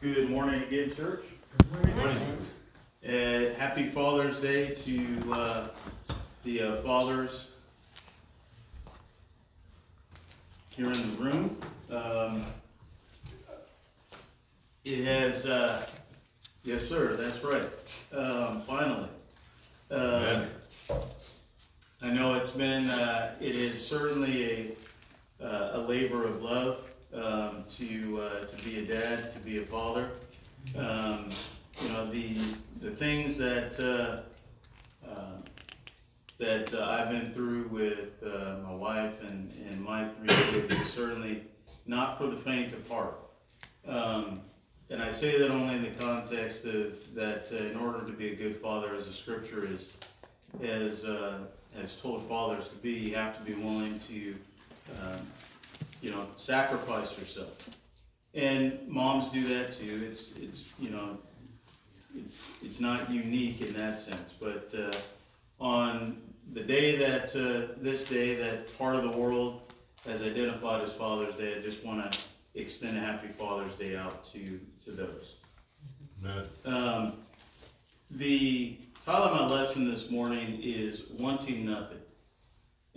Good 0.00 0.30
morning 0.30 0.62
again, 0.62 0.92
church. 0.94 1.24
Good 1.82 1.96
morning. 1.96 2.38
Uh, 3.04 3.58
happy 3.58 3.88
Father's 3.88 4.38
Day 4.38 4.72
to 4.72 5.32
uh, 5.32 5.68
the 6.44 6.62
uh, 6.62 6.76
fathers 6.76 7.48
here 10.70 10.92
in 10.92 11.16
the 11.16 11.20
room. 11.20 11.56
Um, 11.90 12.44
it 14.84 15.04
has, 15.04 15.46
uh, 15.46 15.84
yes, 16.62 16.86
sir, 16.86 17.16
that's 17.16 17.42
right. 17.42 17.64
Um, 18.16 18.62
finally. 18.62 19.08
Uh, 19.90 20.44
I 22.02 22.10
know 22.10 22.34
it's 22.34 22.52
been, 22.52 22.88
uh, 22.88 23.34
it 23.40 23.56
is 23.56 23.84
certainly 23.84 24.76
a, 25.40 25.44
uh, 25.44 25.70
a 25.72 25.80
labor 25.80 26.24
of 26.24 26.40
love 26.40 26.87
um, 27.14 27.64
to 27.68 28.20
uh, 28.20 28.44
to 28.44 28.64
be 28.64 28.78
a 28.78 28.82
dad, 28.82 29.30
to 29.30 29.38
be 29.38 29.58
a 29.58 29.62
father. 29.62 30.10
Um, 30.76 31.30
you 31.82 31.88
know 31.90 32.10
the 32.10 32.36
the 32.80 32.90
things 32.90 33.36
that 33.38 33.78
uh, 33.80 35.08
uh, 35.08 35.38
that 36.38 36.72
uh, 36.74 36.86
I've 36.88 37.10
been 37.10 37.32
through 37.32 37.68
with 37.68 38.22
uh, 38.24 38.56
my 38.64 38.74
wife 38.74 39.22
and, 39.22 39.52
and 39.70 39.82
my 39.82 40.08
three 40.08 40.60
kids 40.60 40.72
is 40.74 40.92
certainly 40.92 41.42
not 41.86 42.16
for 42.16 42.28
the 42.28 42.36
faint 42.36 42.72
of 42.72 42.88
heart. 42.88 43.18
Um, 43.86 44.40
and 44.90 45.02
I 45.02 45.10
say 45.10 45.38
that 45.38 45.50
only 45.50 45.74
in 45.74 45.82
the 45.82 45.90
context 46.02 46.64
of 46.64 47.14
that 47.14 47.50
uh, 47.52 47.56
in 47.56 47.76
order 47.76 48.06
to 48.06 48.12
be 48.12 48.32
a 48.32 48.34
good 48.34 48.56
father, 48.56 48.94
as 48.94 49.06
the 49.06 49.12
scripture 49.12 49.66
is 49.66 49.94
has 50.62 51.04
uh, 51.04 51.40
has 51.76 51.96
told 51.96 52.22
fathers 52.22 52.68
to 52.68 52.74
be, 52.76 52.92
you 52.92 53.14
have 53.14 53.36
to 53.36 53.42
be 53.42 53.54
willing 53.54 53.98
to 54.00 54.34
um, 55.00 55.26
you 56.00 56.10
know, 56.10 56.26
sacrifice 56.36 57.18
yourself. 57.18 57.70
And 58.34 58.86
moms 58.86 59.30
do 59.30 59.42
that 59.54 59.72
too. 59.72 60.02
It's 60.04 60.36
it's 60.36 60.64
you 60.78 60.90
know, 60.90 61.18
it's 62.16 62.62
it's 62.62 62.80
not 62.80 63.10
unique 63.10 63.60
in 63.62 63.74
that 63.74 63.98
sense. 63.98 64.32
But 64.38 64.72
uh, 64.78 64.92
on 65.62 66.20
the 66.52 66.60
day 66.62 66.96
that 66.96 67.34
uh, 67.34 67.74
this 67.80 68.08
day 68.08 68.34
that 68.36 68.76
part 68.78 68.94
of 68.96 69.02
the 69.02 69.16
world 69.16 69.72
has 70.06 70.22
identified 70.22 70.82
as 70.82 70.92
Father's 70.92 71.34
Day, 71.34 71.56
I 71.56 71.60
just 71.60 71.84
want 71.84 72.12
to 72.12 72.18
extend 72.54 72.96
a 72.96 73.00
happy 73.00 73.28
Father's 73.28 73.74
Day 73.74 73.96
out 73.96 74.24
to 74.26 74.60
to 74.84 74.90
those. 74.90 75.36
Um, 76.64 77.14
the 78.10 78.76
title 79.04 79.24
of 79.24 79.50
my 79.50 79.56
lesson 79.56 79.90
this 79.90 80.10
morning 80.10 80.60
is 80.62 81.04
"Wanting 81.18 81.66
Nothing." 81.66 81.97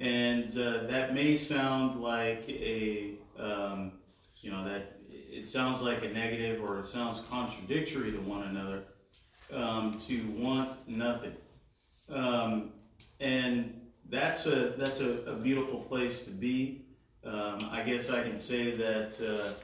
And 0.02 0.50
uh, 0.58 0.88
that 0.88 1.14
may 1.14 1.36
sound 1.36 2.02
like 2.02 2.50
a, 2.50 3.14
um, 3.38 3.92
you 4.38 4.50
know, 4.50 4.64
that 4.64 4.98
it 5.08 5.48
sounds 5.48 5.84
like 5.84 6.04
a 6.04 6.10
negative 6.10 6.64
or 6.64 6.80
it 6.80 6.88
sounds 6.88 7.20
contradictory 7.30 8.12
to 8.12 8.18
one 8.18 8.42
another 8.48 8.86
um, 9.54 10.00
to 10.08 10.28
want 10.32 10.76
nothing. 10.90 11.36
Um, 12.10 12.72
and 13.20 13.80
that's 14.10 14.48
a 14.48 14.72
that's 14.72 15.02
a, 15.02 15.20
a, 15.28 15.36
beautiful 15.36 15.80
place 15.80 16.24
to 16.24 16.32
be. 16.32 16.82
Um, 17.24 17.70
I 17.72 17.84
guess 17.84 18.10
I 18.10 18.24
can 18.24 18.40
say 18.40 18.76
that 18.76 19.56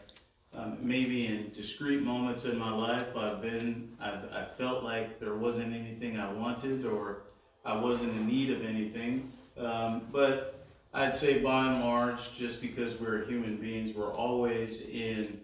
uh, 0.53 0.57
um, 0.57 0.77
maybe 0.79 1.25
in 1.25 1.49
discrete 1.51 2.03
moments 2.03 2.45
in 2.45 2.59
my 2.59 2.71
life, 2.71 3.17
I've 3.17 3.41
been 3.41 3.89
I've, 3.99 4.31
I 4.31 4.45
felt 4.45 4.83
like 4.83 5.19
there 5.19 5.33
wasn't 5.33 5.73
anything 5.73 6.19
I 6.19 6.31
wanted 6.31 6.85
or 6.85 7.23
I 7.65 7.75
wasn't 7.75 8.11
in 8.11 8.27
need 8.27 8.51
of 8.51 8.63
anything. 8.63 9.31
Um, 9.59 10.07
but 10.11 10.65
I'd 10.93 11.15
say 11.15 11.39
by 11.39 11.71
and 11.73 11.83
large, 11.83 12.33
just 12.35 12.61
because 12.61 12.99
we're 12.99 13.25
human 13.25 13.57
beings, 13.57 13.95
we're 13.95 14.13
always 14.13 14.81
in, 14.81 15.41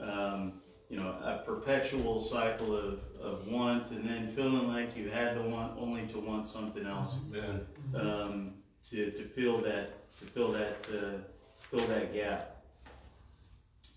um, 0.00 0.54
you 0.88 0.96
know, 0.96 1.08
a 1.08 1.42
perpetual 1.44 2.20
cycle 2.20 2.76
of, 2.76 3.00
of 3.20 3.46
want 3.48 3.90
and 3.90 4.08
then 4.08 4.28
feeling 4.28 4.68
like 4.68 4.96
you 4.96 5.08
had 5.08 5.36
the 5.36 5.42
want 5.42 5.78
only 5.78 6.06
to 6.08 6.18
want 6.18 6.46
something 6.46 6.86
else. 6.86 7.16
Um, 7.94 8.54
to, 8.90 9.10
to 9.10 9.22
fill 9.22 9.58
that, 9.62 9.90
to 10.18 10.24
fill 10.24 10.52
that, 10.52 10.86
uh, 10.92 11.18
fill 11.70 11.86
that 11.88 12.14
gap. 12.14 12.56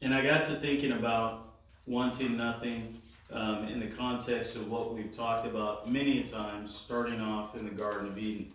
And 0.01 0.13
I 0.13 0.23
got 0.23 0.45
to 0.45 0.55
thinking 0.55 0.93
about 0.93 1.53
wanting 1.85 2.37
nothing 2.37 2.99
um, 3.31 3.67
in 3.67 3.79
the 3.79 3.87
context 3.87 4.55
of 4.55 4.69
what 4.69 4.93
we've 4.93 5.15
talked 5.15 5.45
about 5.45 5.91
many 5.91 6.23
times, 6.23 6.73
starting 6.73 7.21
off 7.21 7.55
in 7.55 7.65
the 7.65 7.71
Garden 7.71 8.07
of 8.07 8.17
Eden. 8.17 8.51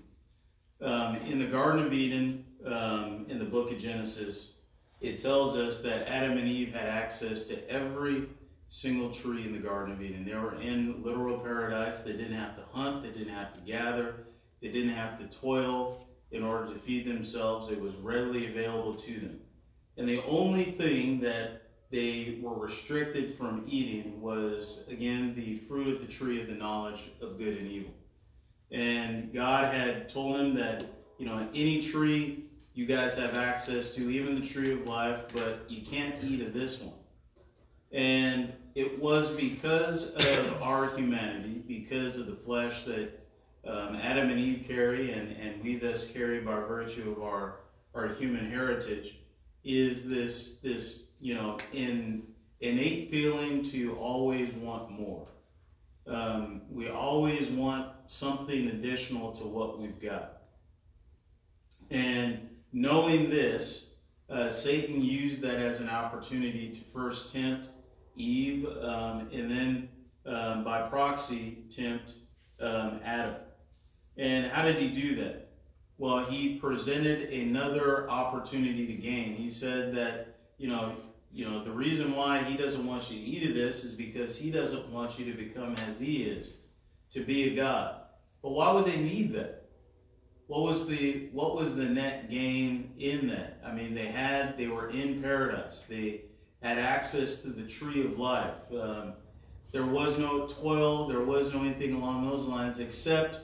Um, 0.85 1.17
in 1.31 1.39
the 1.39 1.47
Garden 1.47 1.87
of 1.87 1.95
Eden, 1.95 2.45
um, 2.67 3.25
in 3.31 3.39
the 3.39 3.45
book 3.47 3.73
of 3.73 3.79
Genesis, 3.79 4.57
it 5.01 5.17
tells 5.17 5.57
us 5.57 5.81
that 5.81 6.07
Adam 6.07 6.37
and 6.37 6.47
Eve 6.47 6.75
had 6.75 6.87
access 6.87 7.45
to 7.45 7.71
every 7.71 8.29
single 8.69 9.11
tree 9.11 9.47
in 9.47 9.53
the 9.53 9.59
Garden 9.59 9.95
of 9.95 10.03
Eden. 10.03 10.27
They 10.27 10.35
were 10.35 10.61
in 10.61 11.03
literal 11.03 11.39
paradise. 11.39 12.01
They 12.01 12.13
didn't 12.13 12.37
have 12.37 12.55
to 12.57 12.63
hunt, 12.71 13.03
they 13.03 13.09
didn't 13.09 13.33
have 13.33 13.55
to 13.55 13.61
gather, 13.61 14.27
they 14.61 14.69
didn't 14.69 14.91
have 14.91 15.19
to 15.21 15.39
toil 15.39 16.07
in 16.33 16.43
order 16.43 16.71
to 16.71 16.79
feed 16.79 17.07
themselves. 17.07 17.71
It 17.71 17.81
was 17.81 17.95
readily 17.97 18.49
available 18.49 18.93
to 18.93 19.21
them. 19.21 19.41
And 19.97 20.07
the 20.07 20.23
only 20.25 20.73
thing 20.73 21.19
that 21.21 21.63
they 21.91 22.41
were 22.43 22.59
restricted 22.59 23.33
from 23.33 23.65
eating 23.67 24.21
was, 24.21 24.85
again, 24.91 25.35
the 25.35 25.57
fruit 25.57 25.89
of 25.89 26.07
the 26.07 26.13
tree 26.13 26.43
of 26.43 26.49
the 26.49 26.55
knowledge 26.55 27.11
of 27.23 27.39
good 27.39 27.57
and 27.57 27.69
evil. 27.69 27.95
And 28.75 29.33
God 29.33 29.73
had 29.73 30.09
told 30.09 30.41
him 30.41 30.55
that, 30.57 30.85
you 31.19 31.27
know, 31.27 31.49
any 31.55 31.81
tree 31.81 32.47
you 32.75 32.87
guys 32.87 33.17
have 33.17 33.37
access 33.37 33.95
to, 33.95 34.11
even 34.11 34.35
the 34.35 34.45
tree 34.45 34.73
of 34.73 34.85
life, 34.85 35.21
but 35.33 35.65
you 35.69 35.87
can't 35.87 36.17
eat 36.25 36.41
of 36.41 36.53
this 36.53 36.81
one. 36.81 36.97
And 37.93 38.53
it 38.75 39.01
was 39.01 39.31
because 39.31 40.11
of 40.11 40.61
our 40.61 40.91
humanity, 40.97 41.63
because 41.69 42.19
of 42.19 42.27
the 42.27 42.35
flesh 42.35 42.83
that 42.83 43.25
um, 43.65 43.95
Adam 43.95 44.29
and 44.29 44.41
Eve 44.41 44.65
carry, 44.67 45.13
and, 45.13 45.31
and 45.37 45.63
we 45.63 45.77
thus 45.77 46.11
carry 46.11 46.41
by 46.41 46.57
virtue 46.57 47.13
of 47.13 47.23
our, 47.23 47.61
our 47.95 48.09
human 48.09 48.51
heritage, 48.51 49.21
is 49.63 50.09
this, 50.09 50.57
this 50.57 51.05
you 51.21 51.35
know, 51.35 51.59
in, 51.73 52.25
innate 52.61 53.09
feeling 53.09 53.63
to 53.63 53.95
always 53.95 54.53
want 54.55 54.91
more. 54.91 55.29
Um, 56.09 56.63
we 56.69 56.89
always 56.89 57.49
want 57.49 57.94
something 58.07 58.69
additional 58.69 59.33
to 59.33 59.45
what 59.45 59.81
we've 59.81 60.01
got. 60.01 60.43
And 61.91 62.49
knowing 62.73 63.31
this, 63.31 63.87
uh, 64.31 64.51
Satan 64.51 65.03
used 65.03 65.43
that 65.43 65.61
as 65.61 65.81
an 65.81 65.89
opportunity 65.89 66.71
to 66.71 66.81
first 66.81 67.33
tempt 67.33 67.69
Eve 68.17 68.67
um, 68.83 69.29
and 69.33 69.51
then 69.51 69.89
um, 70.27 70.65
by 70.65 70.83
proxy 70.83 71.59
tempt 71.69 72.15
um, 72.61 73.01
Adam. 73.05 73.35
And 74.17 74.47
how 74.47 74.63
did 74.63 74.77
he 74.77 74.89
do 74.89 75.17
that? 75.17 75.51
Well, 75.99 76.25
he 76.25 76.59
presented 76.59 77.31
another 77.31 78.09
opportunity 78.11 78.87
to 78.87 78.95
gain. 78.95 79.35
He 79.35 79.49
said 79.49 79.95
that, 79.95 80.37
you 80.59 80.69
know, 80.69 80.97
you 81.33 81.49
know, 81.49 81.63
the 81.63 81.71
reason 81.71 82.15
why 82.15 82.43
he 82.43 82.57
doesn't 82.57 82.87
want 82.87 83.11
you 83.11 83.19
to 83.19 83.25
eat 83.25 83.49
of 83.49 83.55
this 83.57 83.85
is 83.85 83.93
because 83.93 84.39
he 84.39 84.51
doesn't 84.51 84.89
want 84.91 85.19
you 85.19 85.31
to 85.31 85.37
become 85.37 85.75
as 85.89 85.99
he 85.99 86.25
is, 86.25 86.53
to 87.15 87.21
be 87.21 87.53
a 87.53 87.57
God. 87.57 88.01
But 88.43 88.51
why 88.51 88.73
would 88.73 88.85
they 88.85 88.99
need 88.99 89.33
that? 89.35 89.63
What 90.47 90.63
was 90.63 90.87
the 90.87 91.29
what 91.33 91.55
was 91.55 91.75
the 91.75 91.85
net 91.85 92.29
gain 92.29 92.93
in 92.99 93.29
that? 93.29 93.61
I 93.65 93.73
mean, 93.73 93.95
they 93.95 94.07
had 94.07 94.59
they 94.59 94.69
were 94.69 94.91
in 94.91 95.23
paradise. 95.23 95.85
They 95.89 96.23
had 96.61 96.79
access 96.79 97.41
to 97.43 97.49
the 97.49 97.67
tree 97.67 98.05
of 98.05 98.19
life. 98.19 98.57
Um, 98.71 99.15
there 99.73 99.87
was 99.87 100.19
no 100.19 100.47
toil. 100.47 101.09
There 101.09 101.23
was 101.23 101.55
no 101.55 101.61
anything 101.61 101.95
along 101.95 102.29
those 102.29 102.47
lines, 102.47 102.79
except 102.79 103.41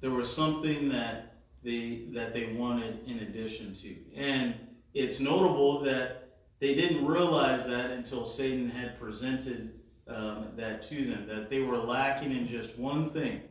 there 0.00 0.10
was 0.10 0.34
something 0.34 0.88
that 0.88 1.34
they 1.62 2.06
that 2.12 2.32
they 2.32 2.54
wanted 2.54 3.06
in 3.06 3.18
addition 3.18 3.74
to. 3.74 3.94
And 4.16 4.54
it's 4.94 5.20
notable 5.20 5.80
that 5.82 6.30
they 6.60 6.74
didn't 6.74 7.06
realize 7.06 7.66
that 7.66 7.90
until 7.90 8.24
Satan 8.24 8.70
had 8.70 8.98
presented 8.98 9.79
um, 10.10 10.48
that 10.56 10.82
to 10.82 11.04
them, 11.04 11.26
that 11.28 11.48
they 11.48 11.60
were 11.60 11.78
lacking 11.78 12.32
in 12.32 12.46
just 12.46 12.78
one 12.78 13.10
thing. 13.10 13.42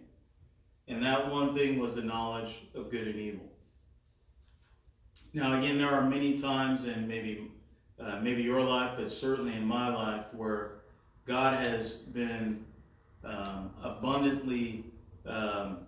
And 0.87 1.03
that 1.03 1.31
one 1.31 1.55
thing 1.55 1.79
was 1.79 1.95
the 1.95 2.01
knowledge 2.01 2.63
of 2.75 2.89
good 2.89 3.07
and 3.07 3.15
evil. 3.15 3.45
Now, 5.33 5.57
again, 5.59 5.77
there 5.77 5.89
are 5.89 6.01
many 6.01 6.37
times 6.37 6.85
in 6.85 7.07
maybe, 7.07 7.49
uh, 7.99 8.19
maybe 8.21 8.41
your 8.41 8.61
life, 8.61 8.93
but 8.97 9.11
certainly 9.11 9.53
in 9.53 9.65
my 9.65 9.93
life, 9.93 10.25
where 10.33 10.81
God 11.25 11.65
has 11.65 11.93
been 11.93 12.65
um, 13.23 13.71
abundantly 13.83 14.83
um, 15.27 15.79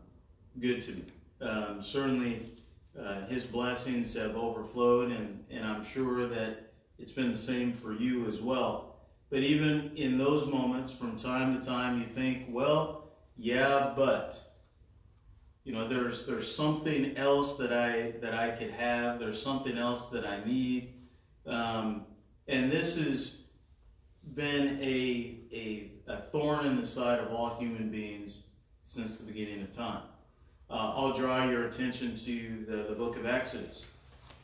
good 0.59 0.81
to 0.81 0.91
me. 0.91 1.03
Um, 1.41 1.81
certainly, 1.81 2.43
uh, 2.99 3.25
His 3.25 3.45
blessings 3.45 4.13
have 4.13 4.35
overflowed, 4.35 5.11
and, 5.11 5.43
and 5.49 5.65
I'm 5.65 5.83
sure 5.83 6.27
that 6.27 6.71
it's 6.99 7.11
been 7.11 7.31
the 7.31 7.37
same 7.37 7.73
for 7.73 7.93
you 7.93 8.29
as 8.29 8.39
well. 8.39 8.90
But 9.31 9.39
even 9.39 9.93
in 9.95 10.17
those 10.17 10.45
moments, 10.45 10.91
from 10.91 11.15
time 11.15 11.57
to 11.57 11.65
time, 11.65 11.99
you 11.99 12.05
think, 12.05 12.47
well, 12.49 13.05
yeah, 13.37 13.93
but 13.95 14.37
you 15.63 15.73
know, 15.73 15.87
there's 15.87 16.25
there's 16.25 16.53
something 16.53 17.15
else 17.15 17.55
that 17.57 17.71
I 17.71 18.11
that 18.19 18.33
I 18.33 18.51
could 18.51 18.71
have. 18.71 19.19
There's 19.19 19.41
something 19.41 19.77
else 19.77 20.07
that 20.07 20.25
I 20.25 20.43
need, 20.43 20.93
um, 21.47 22.05
and 22.47 22.69
this 22.69 22.97
has 22.97 23.43
been 24.35 24.79
a, 24.81 25.39
a, 25.53 25.91
a 26.07 26.17
thorn 26.17 26.65
in 26.65 26.77
the 26.77 26.85
side 26.85 27.19
of 27.19 27.31
all 27.31 27.57
human 27.57 27.89
beings 27.89 28.43
since 28.83 29.17
the 29.17 29.23
beginning 29.23 29.61
of 29.61 29.75
time. 29.75 30.03
Uh, 30.69 30.93
I'll 30.95 31.13
draw 31.13 31.49
your 31.49 31.65
attention 31.65 32.15
to 32.15 32.65
the, 32.67 32.83
the 32.83 32.95
book 32.95 33.17
of 33.17 33.25
Exodus, 33.25 33.87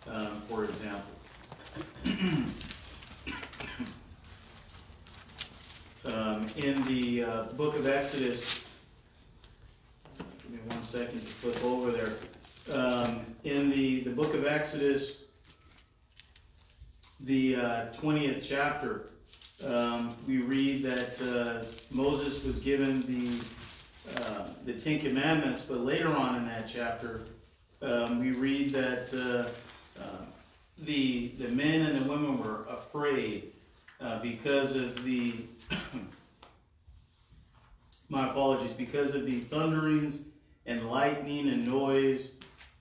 um, 0.07 0.41
for 0.47 0.63
example. 0.65 1.11
um, 6.07 6.47
in 6.57 6.83
the 6.85 7.23
uh, 7.23 7.43
book 7.53 7.75
of 7.75 7.87
Exodus, 7.87 8.63
give 10.17 10.51
me 10.51 10.59
one 10.67 10.81
second 10.81 11.19
to 11.19 11.25
flip 11.25 11.63
over 11.63 11.91
there. 11.91 12.13
Um, 12.73 13.25
in 13.43 13.69
the, 13.69 14.01
the 14.01 14.11
book 14.11 14.33
of 14.33 14.45
Exodus, 14.45 15.17
the 17.21 17.55
uh, 17.55 17.85
20th 17.93 18.45
chapter, 18.47 19.09
um, 19.65 20.15
we 20.27 20.37
read 20.39 20.83
that 20.83 21.21
uh, 21.21 21.65
Moses 21.91 22.43
was 22.43 22.59
given 22.59 23.01
the 23.01 23.43
uh, 24.15 24.47
the 24.65 24.73
Ten 24.73 24.99
Commandments, 24.99 25.63
but 25.63 25.79
later 25.81 26.09
on 26.09 26.35
in 26.35 26.47
that 26.47 26.65
chapter, 26.65 27.23
um, 27.81 28.19
we 28.19 28.31
read 28.31 28.71
that 28.71 29.13
uh, 29.13 30.01
uh, 30.01 30.25
the 30.79 31.33
the 31.39 31.49
men 31.49 31.85
and 31.85 32.05
the 32.05 32.09
women 32.09 32.37
were 32.39 32.65
afraid 32.69 33.51
uh, 33.99 34.19
because 34.19 34.75
of 34.75 35.03
the 35.03 35.33
my 38.09 38.29
apologies 38.29 38.73
because 38.73 39.15
of 39.15 39.25
the 39.25 39.39
thunderings 39.39 40.19
and 40.65 40.89
lightning 40.89 41.49
and 41.49 41.65
noise 41.65 42.31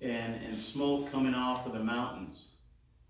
and 0.01 0.43
and 0.43 0.57
smoke 0.57 1.11
coming 1.11 1.35
off 1.35 1.67
of 1.67 1.73
the 1.73 1.83
mountains, 1.83 2.47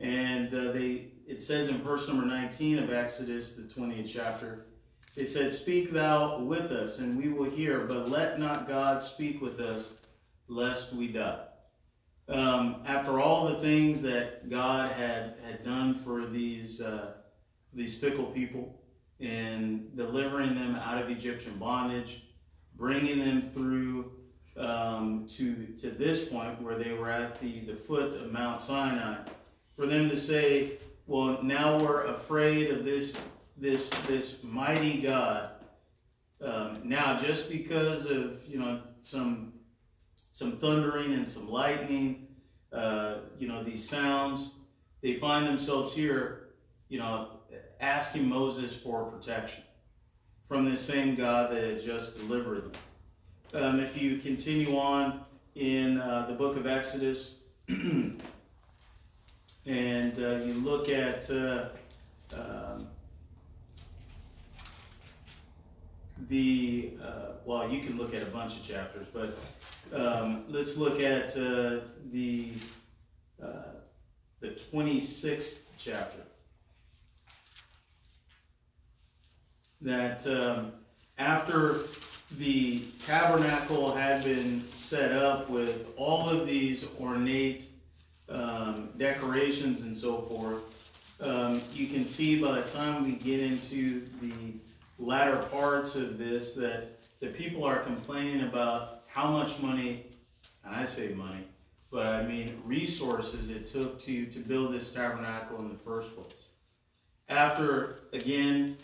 and 0.01 0.51
they 0.51 1.09
it 1.27 1.43
says 1.43 1.69
in 1.69 1.83
verse 1.83 2.07
number 2.07 2.25
19 2.25 2.79
of 2.79 2.93
Exodus, 2.93 3.55
the 3.55 3.63
20th 3.63 4.09
chapter, 4.09 4.67
it 5.17 5.27
said, 5.27 5.53
Speak 5.53 5.91
thou 5.91 6.39
with 6.39 6.71
us, 6.71 7.01
and 7.01 7.17
we 7.17 7.29
will 7.29 7.51
hear, 7.51 7.81
but 7.81 8.11
let 8.11 8.39
not 8.39 8.69
God 8.69 9.03
speak 9.03 9.41
with 9.41 9.59
us, 9.59 9.95
lest 10.47 10.93
we 10.93 11.09
die. 11.09 11.41
Um, 12.29 12.83
after 12.87 13.19
all 13.19 13.49
the 13.49 13.61
things 13.61 14.03
that 14.03 14.49
God 14.49 14.93
had, 14.93 15.37
had 15.45 15.65
done 15.65 15.95
for 15.95 16.27
these, 16.27 16.81
uh, 16.81 17.15
these 17.73 17.99
fickle 17.99 18.27
people 18.27 18.79
in 19.21 19.89
delivering 19.95 20.55
them 20.55 20.77
out 20.77 21.03
of 21.03 21.11
Egyptian 21.11 21.57
bondage, 21.59 22.25
bringing 22.77 23.19
them 23.19 23.43
through 23.43 24.13
um, 24.57 25.27
to, 25.29 25.67
to 25.79 25.91
this 25.91 26.29
point 26.29 26.61
where 26.61 26.77
they 26.77 26.93
were 26.93 27.11
at 27.11 27.41
the, 27.41 27.61
the 27.61 27.75
foot 27.75 28.15
of 28.15 28.33
Mount 28.33 28.61
Sinai, 28.61 29.17
for 29.75 29.87
them 29.87 30.09
to 30.09 30.17
say, 30.17 30.73
well, 31.07 31.43
now 31.43 31.79
we're 31.79 32.05
afraid 32.05 32.71
of 32.71 32.85
this 32.85 33.19
this 33.59 33.89
this 34.07 34.43
mighty 34.43 35.01
God. 35.01 35.51
Um, 36.43 36.81
now, 36.85 37.19
just 37.19 37.51
because 37.51 38.11
of 38.11 38.43
you 38.47 38.59
know 38.59 38.81
some 39.03 39.55
some 40.33 40.53
thundering 40.59 41.15
and 41.15 41.27
some 41.27 41.49
lightning, 41.49 42.27
uh, 42.73 43.19
you 43.39 43.49
know 43.49 43.63
these 43.63 43.89
sounds, 43.89 44.51
they 45.01 45.15
find 45.15 45.47
themselves 45.47 45.95
here, 45.95 46.49
you 46.89 46.99
know, 46.99 47.36
asking 47.81 48.29
Moses 48.29 48.75
for 48.75 49.05
protection 49.05 49.63
from 50.45 50.65
this 50.65 50.81
same 50.81 51.15
God 51.15 51.51
that 51.51 51.63
had 51.63 51.83
just 51.83 52.17
delivered 52.17 52.73
them. 52.73 53.63
Um, 53.63 53.81
if 53.81 54.01
you 54.01 54.19
continue 54.19 54.77
on 54.77 55.21
in 55.57 55.99
uh, 55.99 56.27
the 56.29 56.35
book 56.35 56.57
of 56.57 56.67
Exodus. 56.67 57.35
and 57.69 58.23
uh, 59.67 60.37
you 60.45 60.55
look 60.55 60.89
at 60.89 61.29
uh, 61.31 61.69
um, 62.35 62.87
the 66.29 66.93
uh, 67.03 67.33
well, 67.45 67.69
you 67.69 67.81
can 67.81 67.97
look 67.97 68.15
at 68.15 68.23
a 68.23 68.27
bunch 68.27 68.57
of 68.57 68.63
chapters, 68.63 69.07
but 69.13 69.37
um, 69.93 70.45
let's 70.49 70.77
look 70.77 71.01
at 71.01 71.37
uh, 71.37 71.81
the 72.13 72.51
uh, 73.43 73.73
the 74.41 74.51
twenty 74.51 75.01
sixth 75.01 75.69
chapter. 75.79 76.26
That 79.81 80.27
um, 80.27 80.73
after 81.19 81.81
the 82.39 82.81
tabernacle 83.01 83.95
had 83.95 84.25
been 84.25 84.65
set 84.73 85.13
up 85.13 85.49
with 85.49 85.93
all 85.97 86.29
of 86.29 86.47
these 86.47 86.87
ornate 86.99 87.67
um, 88.29 88.89
decorations 88.97 89.83
and 89.83 89.97
so 89.97 90.23
forth, 90.23 90.61
um, 91.21 91.63
you 91.73 91.87
can 91.87 92.05
see 92.05 92.41
by 92.41 92.61
the 92.61 92.69
time 92.69 93.05
we 93.05 93.13
get 93.13 93.41
into 93.41 94.07
the 94.21 94.33
latter 94.99 95.39
parts 95.49 95.95
of 95.95 96.19
this 96.19 96.55
that 96.55 97.07
the 97.21 97.29
people 97.29 97.65
are 97.65 97.79
complaining 97.79 98.43
about 98.43 99.03
how 99.07 99.31
much 99.31 99.61
money, 99.63 100.05
and 100.65 100.75
I 100.75 100.85
say 100.85 101.15
money, 101.15 101.45
but 101.91 102.07
I 102.07 102.27
mean 102.27 102.61
resources 102.65 103.51
it 103.51 103.67
took 103.67 103.99
to, 104.01 104.27
to 104.27 104.39
build 104.41 104.73
this 104.73 104.93
tabernacle 104.93 105.59
in 105.61 105.69
the 105.69 105.79
first 105.79 106.15
place. 106.15 106.49
After, 107.29 108.01
again, 108.13 108.77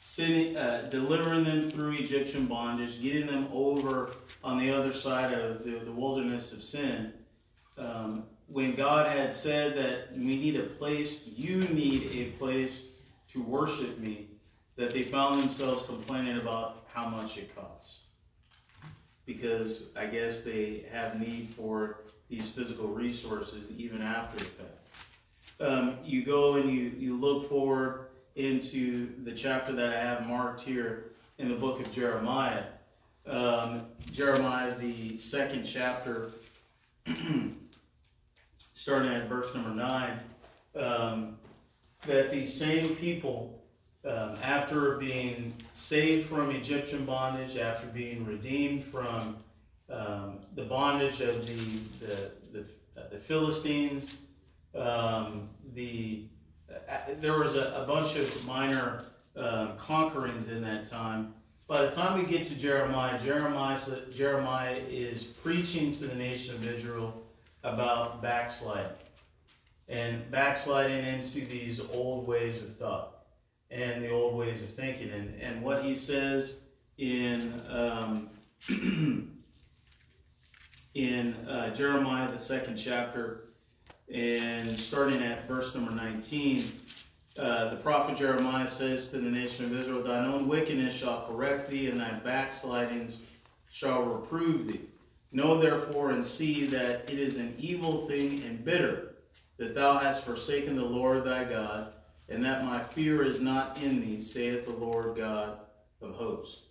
uh, 0.00 0.82
delivering 0.90 1.44
them 1.44 1.70
through 1.70 1.92
Egyptian 1.92 2.46
bondage, 2.46 3.02
getting 3.02 3.26
them 3.26 3.48
over 3.52 4.12
on 4.44 4.58
the 4.58 4.70
other 4.70 4.92
side 4.92 5.32
of 5.32 5.64
the, 5.64 5.70
the 5.70 5.92
wilderness 5.92 6.52
of 6.52 6.62
sin, 6.62 7.12
um, 7.76 8.24
when 8.46 8.74
God 8.74 9.10
had 9.10 9.34
said 9.34 9.76
that 9.76 10.16
we 10.16 10.36
need 10.36 10.56
a 10.56 10.62
place, 10.62 11.26
you 11.26 11.60
need 11.68 12.10
a 12.12 12.30
place 12.38 12.90
to 13.32 13.42
worship 13.42 13.98
me, 13.98 14.28
that 14.76 14.90
they 14.90 15.02
found 15.02 15.42
themselves 15.42 15.84
complaining 15.86 16.38
about 16.38 16.86
how 16.92 17.08
much 17.08 17.36
it 17.36 17.54
costs. 17.54 18.00
Because 19.26 19.90
I 19.96 20.06
guess 20.06 20.42
they 20.42 20.86
have 20.90 21.20
need 21.20 21.46
for 21.46 22.04
these 22.30 22.48
physical 22.50 22.88
resources 22.88 23.70
even 23.76 24.00
after 24.00 24.38
the 24.38 24.44
fact. 24.44 24.70
Um, 25.60 25.98
you 26.04 26.24
go 26.24 26.54
and 26.54 26.72
you, 26.72 26.92
you 26.96 27.18
look 27.18 27.48
forward 27.48 28.07
into 28.38 29.22
the 29.24 29.32
chapter 29.32 29.72
that 29.72 29.90
I 29.90 29.98
have 29.98 30.26
marked 30.26 30.60
here 30.60 31.12
in 31.38 31.48
the 31.48 31.54
book 31.54 31.80
of 31.80 31.92
Jeremiah. 31.92 32.64
Um, 33.26 33.82
Jeremiah, 34.10 34.74
the 34.76 35.16
second 35.16 35.64
chapter. 35.64 36.30
starting 38.78 39.12
at 39.12 39.28
verse 39.28 39.52
number 39.56 39.74
9, 39.74 40.20
um, 40.76 41.36
that 42.06 42.30
these 42.30 42.54
same 42.54 42.94
people, 42.94 43.60
um, 44.04 44.34
after 44.40 44.96
being 44.98 45.52
saved 45.74 46.28
from 46.28 46.52
Egyptian 46.52 47.04
bondage, 47.04 47.56
after 47.56 47.88
being 47.88 48.24
redeemed 48.24 48.84
from 48.84 49.36
um, 49.90 50.38
the 50.54 50.62
bondage 50.62 51.20
of 51.20 51.44
the, 51.44 52.06
the, 52.06 52.30
the, 52.52 52.60
uh, 52.96 53.08
the 53.10 53.18
Philistines, 53.18 54.18
um, 54.76 55.48
the, 55.74 56.22
there 57.20 57.38
was 57.38 57.54
a, 57.54 57.82
a, 57.82 57.86
bunch 57.86 58.16
of 58.16 58.44
minor 58.46 59.04
um, 59.36 59.76
conquerings 59.76 60.50
in 60.50 60.62
that 60.62 60.86
time. 60.86 61.34
By 61.66 61.84
the 61.84 61.90
time 61.90 62.18
we 62.18 62.26
get 62.26 62.44
to 62.46 62.54
Jeremiah, 62.54 63.18
Jeremiah, 63.22 63.78
Jeremiah 64.14 64.80
is 64.88 65.24
preaching 65.24 65.92
to 65.92 66.06
the 66.06 66.14
nation 66.14 66.54
of 66.54 66.66
Israel 66.66 67.22
about 67.62 68.22
backsliding 68.22 68.90
and 69.88 70.30
backsliding 70.30 71.06
into 71.06 71.40
these 71.46 71.80
old 71.92 72.26
ways 72.26 72.62
of 72.62 72.76
thought 72.76 73.24
and 73.70 74.02
the 74.02 74.10
old 74.10 74.36
ways 74.36 74.62
of 74.62 74.70
thinking. 74.70 75.10
And, 75.10 75.40
and 75.40 75.62
what 75.62 75.84
he 75.84 75.94
says 75.94 76.60
in 76.98 77.60
um, 77.70 78.30
in 80.94 81.34
uh, 81.46 81.74
Jeremiah, 81.74 82.30
the 82.30 82.38
second 82.38 82.76
chapter, 82.76 83.47
and 84.12 84.78
starting 84.78 85.22
at 85.22 85.46
verse 85.46 85.74
number 85.74 85.92
19, 85.92 86.64
uh, 87.38 87.70
the 87.70 87.76
prophet 87.76 88.16
Jeremiah 88.16 88.66
says 88.66 89.08
to 89.08 89.18
the 89.18 89.30
nation 89.30 89.64
of 89.64 89.78
Israel, 89.78 90.02
Thine 90.02 90.24
own 90.24 90.48
wickedness 90.48 90.94
shall 90.94 91.26
correct 91.26 91.70
thee, 91.70 91.88
and 91.88 92.00
thy 92.00 92.10
backslidings 92.10 93.20
shall 93.70 94.02
reprove 94.02 94.66
thee. 94.66 94.80
Know 95.30 95.60
therefore 95.60 96.10
and 96.10 96.24
see 96.24 96.66
that 96.66 97.08
it 97.08 97.18
is 97.18 97.36
an 97.36 97.54
evil 97.58 98.06
thing 98.06 98.42
and 98.44 98.64
bitter 98.64 99.14
that 99.58 99.74
thou 99.74 99.98
hast 99.98 100.24
forsaken 100.24 100.76
the 100.76 100.84
Lord 100.84 101.24
thy 101.24 101.44
God, 101.44 101.92
and 102.28 102.44
that 102.44 102.64
my 102.64 102.78
fear 102.78 103.22
is 103.22 103.40
not 103.40 103.78
in 103.82 104.00
thee, 104.00 104.20
saith 104.20 104.64
the 104.64 104.72
Lord 104.72 105.16
God 105.16 105.58
of 106.00 106.14
hosts. 106.14 106.62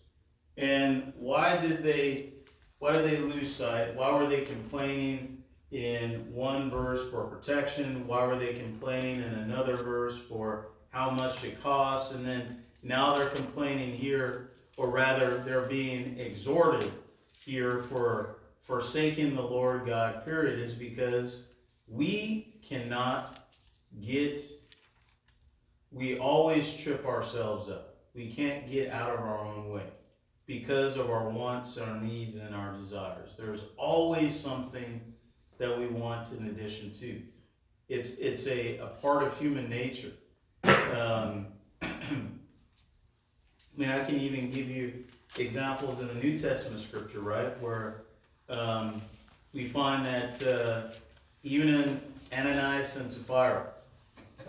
And 0.58 1.14
why 1.18 1.58
did 1.58 1.84
they 1.84 2.34
why 2.80 2.94
did 2.94 3.06
they 3.06 3.18
lose 3.18 3.54
sight? 3.54 3.96
Why 3.96 4.12
were 4.12 4.28
they 4.28 4.42
complaining 4.42 5.37
in 5.72 6.34
one 6.34 6.70
verse 6.70 7.10
for 7.10 7.26
protection? 7.26 8.08
Why 8.08 8.26
were 8.26 8.38
they 8.38 8.54
complaining 8.54 9.22
in 9.22 9.34
another 9.34 9.76
verse 9.76 10.18
for 10.18 10.70
how 10.90 11.12
much 11.12 11.44
it 11.44 11.62
costs? 11.62 12.14
And 12.14 12.26
then 12.26 12.64
now 12.84 13.16
they're 13.16 13.30
complaining 13.30 13.94
here, 13.94 14.52
or 14.78 14.90
rather, 14.90 15.40
they're 15.40 15.62
being 15.62 16.18
exhorted 16.18 16.92
here 17.46 17.80
for 17.80 18.38
forsaking 18.60 19.36
the 19.36 19.42
Lord 19.42 19.86
God, 19.86 20.24
period, 20.26 20.60
is 20.60 20.74
because 20.74 21.44
we 21.88 22.54
cannot 22.62 23.40
get 24.06 24.42
we 25.92 26.20
always 26.20 26.74
trip 26.76 27.06
ourselves 27.06 27.70
up. 27.70 27.96
We 28.14 28.30
can't 28.30 28.70
get 28.70 28.92
out 28.92 29.14
of 29.14 29.20
our 29.20 29.40
own 29.40 29.70
way 29.70 29.86
because 30.46 30.98
of 30.98 31.10
our 31.10 31.30
wants, 31.30 31.78
our 31.78 32.00
needs, 32.00 32.36
and 32.36 32.54
our 32.54 32.74
desires. 32.74 33.36
There's 33.38 33.62
always 33.78 34.38
something 34.38 35.02
that 35.58 35.78
we 35.78 35.88
want 35.88 36.32
in 36.32 36.48
addition 36.48 36.92
to. 36.92 37.22
It's 37.90 38.16
it's 38.16 38.48
a, 38.48 38.78
a 38.80 38.88
part 38.88 39.24
of 39.24 39.38
human 39.38 39.70
nature. 39.70 40.12
Um, 40.64 41.48
I 41.82 41.88
mean, 43.76 43.90
I 43.90 44.04
can 44.04 44.20
even 44.20 44.52
give 44.52 44.70
you 44.70 45.04
examples 45.38 46.02
in 46.02 46.08
the 46.08 46.16
New 46.16 46.38
Testament 46.38 46.82
scripture, 46.82 47.20
right, 47.20 47.60
where 47.62 48.02
um, 48.50 49.02
we 49.54 49.68
find 49.68 50.06
that 50.06 50.42
uh, 50.44 50.82
even 51.44 51.70
in 51.70 52.02
Ananias 52.34 52.98
and 52.98 53.10
Sapphira, 53.10 53.68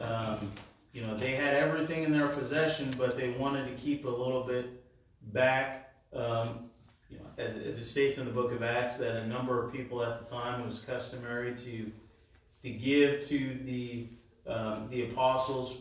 um, 0.00 0.50
you 0.92 1.02
know, 1.02 1.16
they 1.16 1.32
had 1.32 1.54
everything 1.54 2.02
in 2.02 2.12
their 2.12 2.26
possession, 2.26 2.90
but 2.96 3.16
they 3.16 3.30
wanted 3.30 3.66
to 3.66 3.74
keep 3.74 4.04
a 4.04 4.10
little 4.10 4.42
bit 4.42 4.82
back. 5.32 5.92
Um, 6.12 6.67
as, 7.38 7.56
as 7.56 7.78
it 7.78 7.84
states 7.84 8.18
in 8.18 8.26
the 8.26 8.32
book 8.32 8.52
of 8.52 8.62
Acts, 8.62 8.96
that 8.98 9.16
a 9.16 9.26
number 9.26 9.64
of 9.64 9.72
people 9.72 10.04
at 10.04 10.24
the 10.24 10.30
time 10.30 10.60
it 10.60 10.66
was 10.66 10.80
customary 10.80 11.54
to 11.54 11.90
to 12.64 12.70
give 12.70 13.24
to 13.28 13.58
the 13.64 14.08
um, 14.46 14.88
the 14.90 15.04
apostles 15.04 15.78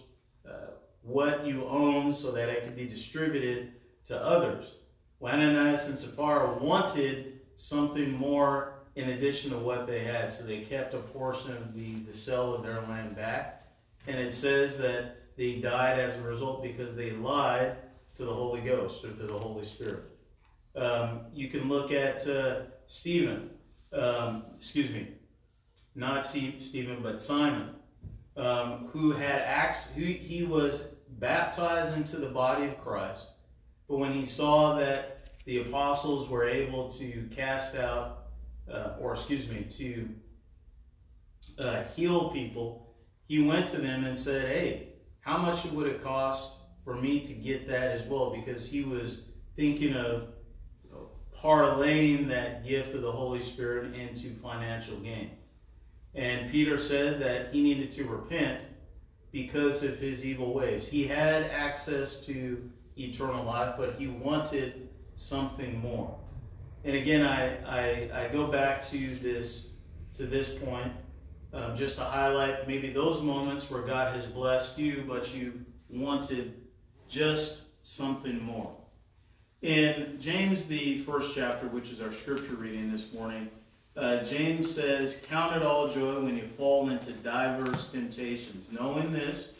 uh, 0.48 0.72
what 1.02 1.46
you 1.46 1.66
own, 1.66 2.14
so 2.14 2.32
that 2.32 2.50
it 2.50 2.64
could 2.64 2.76
be 2.76 2.86
distributed 2.86 3.74
to 4.06 4.24
others. 4.24 4.76
Well, 5.20 5.34
Ananias 5.34 5.88
and 5.88 5.98
Sapphira 5.98 6.54
wanted 6.60 7.40
something 7.56 8.14
more 8.14 8.74
in 8.96 9.10
addition 9.10 9.52
to 9.52 9.58
what 9.58 9.88
they 9.88 10.00
had, 10.00 10.32
so 10.32 10.46
they 10.46 10.62
kept 10.62 10.94
a 10.94 11.00
portion 11.00 11.52
of 11.52 11.74
the, 11.74 11.96
the 12.02 12.14
sale 12.14 12.54
of 12.54 12.64
their 12.64 12.82
land 12.82 13.16
back. 13.16 13.68
And 14.08 14.20
it 14.20 14.34
says 14.34 14.78
that 14.80 15.18
they 15.38 15.56
died 15.56 16.00
as 16.00 16.18
a 16.18 16.22
result 16.22 16.64
because 16.64 16.96
they 16.96 17.12
lied 17.12 17.76
to 18.16 18.26
the 18.26 18.34
Holy 18.34 18.62
Ghost 18.62 19.04
or 19.06 19.12
to 19.12 19.24
the 19.24 19.38
Holy 19.38 19.66
Spirit. 19.66 20.04
Um, 20.78 21.22
you 21.34 21.48
can 21.48 21.68
look 21.68 21.92
at 21.92 22.28
uh, 22.28 22.62
Stephen, 22.86 23.50
um, 23.92 24.44
excuse 24.56 24.92
me, 24.92 25.08
not 25.96 26.24
Stephen, 26.24 27.00
but 27.02 27.20
Simon, 27.20 27.72
um, 28.36 28.88
who 28.92 29.12
had 29.12 29.42
acts, 29.42 29.88
who 29.96 30.04
he 30.04 30.44
was 30.44 30.96
baptized 31.10 31.98
into 31.98 32.18
the 32.18 32.30
body 32.30 32.66
of 32.66 32.78
Christ, 32.78 33.28
but 33.90 33.98
when 33.98 34.14
he 34.14 34.24
saw 34.24 34.78
that 34.78 35.32
the 35.46 35.62
apostles 35.62 36.30
were 36.30 36.48
able 36.48 36.92
to 36.92 37.28
cast 37.32 37.76
out, 37.76 38.26
uh, 38.72 38.98
or 39.00 39.14
excuse 39.14 39.50
me, 39.50 39.64
to 39.64 40.10
uh, 41.58 41.84
heal 41.96 42.30
people, 42.30 42.94
he 43.28 43.42
went 43.42 43.66
to 43.68 43.78
them 43.78 44.06
and 44.06 44.18
said, 44.18 44.48
Hey, 44.48 44.90
how 45.22 45.38
much 45.38 45.66
would 45.66 45.88
it 45.88 46.04
cost 46.04 46.60
for 46.84 46.96
me 46.96 47.22
to 47.22 47.34
get 47.34 47.68
that 47.68 47.92
as 47.92 48.04
well? 48.04 48.30
Because 48.30 48.68
he 48.68 48.84
was 48.84 49.24
thinking 49.56 49.96
of 49.96 50.28
parlaying 51.42 52.28
that 52.28 52.66
gift 52.66 52.94
of 52.94 53.02
the 53.02 53.12
Holy 53.12 53.42
Spirit 53.42 53.94
into 53.94 54.32
financial 54.32 54.98
gain. 54.98 55.32
And 56.16 56.50
Peter 56.52 56.78
said 56.78 57.20
that 57.22 57.54
he 57.54 57.62
needed 57.62 57.92
to 57.92 58.06
repent 58.06 58.62
because 59.32 59.84
of 59.84 60.00
his 60.00 60.26
evil 60.26 60.54
ways. 60.54 60.88
He 60.88 61.06
had 61.06 61.44
access 61.44 62.20
to 62.26 62.70
eternal 62.98 63.44
life, 63.44 63.76
but 63.78 63.96
he 64.00 64.08
wanted 64.08 64.90
something 65.16 65.80
more. 65.80 66.18
And 66.84 66.96
again, 66.96 67.26
I, 67.26 67.58
I, 67.66 68.26
I 68.26 68.28
go 68.30 68.48
back 68.48 68.82
to 68.90 69.16
this 69.16 69.68
to 70.14 70.26
this 70.26 70.58
point 70.58 70.92
um, 71.54 71.76
just 71.76 71.98
to 71.98 72.04
highlight 72.04 72.68
maybe 72.68 72.90
those 72.90 73.22
moments 73.22 73.70
where 73.70 73.84
God 73.84 74.16
has 74.16 74.26
blessed 74.26 74.80
you, 74.80 75.04
but 75.08 75.36
you 75.36 75.64
wanted 75.90 76.56
just 77.08 77.64
something 77.84 78.42
more. 78.44 78.76
In 79.64 80.18
James, 80.20 80.68
the 80.68 81.00
first 81.00 81.36
chapter, 81.36 81.68
which 81.68 81.90
is 81.90 82.00
our 82.00 82.12
scripture 82.12 82.54
reading 82.54 82.92
this 82.92 83.12
morning, 83.12 83.50
uh, 83.96 84.24
James 84.24 84.74
says, 84.74 85.20
Count 85.28 85.56
it 85.56 85.64
all 85.64 85.88
joy 85.88 86.22
when 86.22 86.38
you 86.38 86.44
fall 86.46 86.90
into 86.90 87.12
diverse 87.12 87.92
temptations, 87.92 88.72
knowing 88.72 89.12
this, 89.12 89.54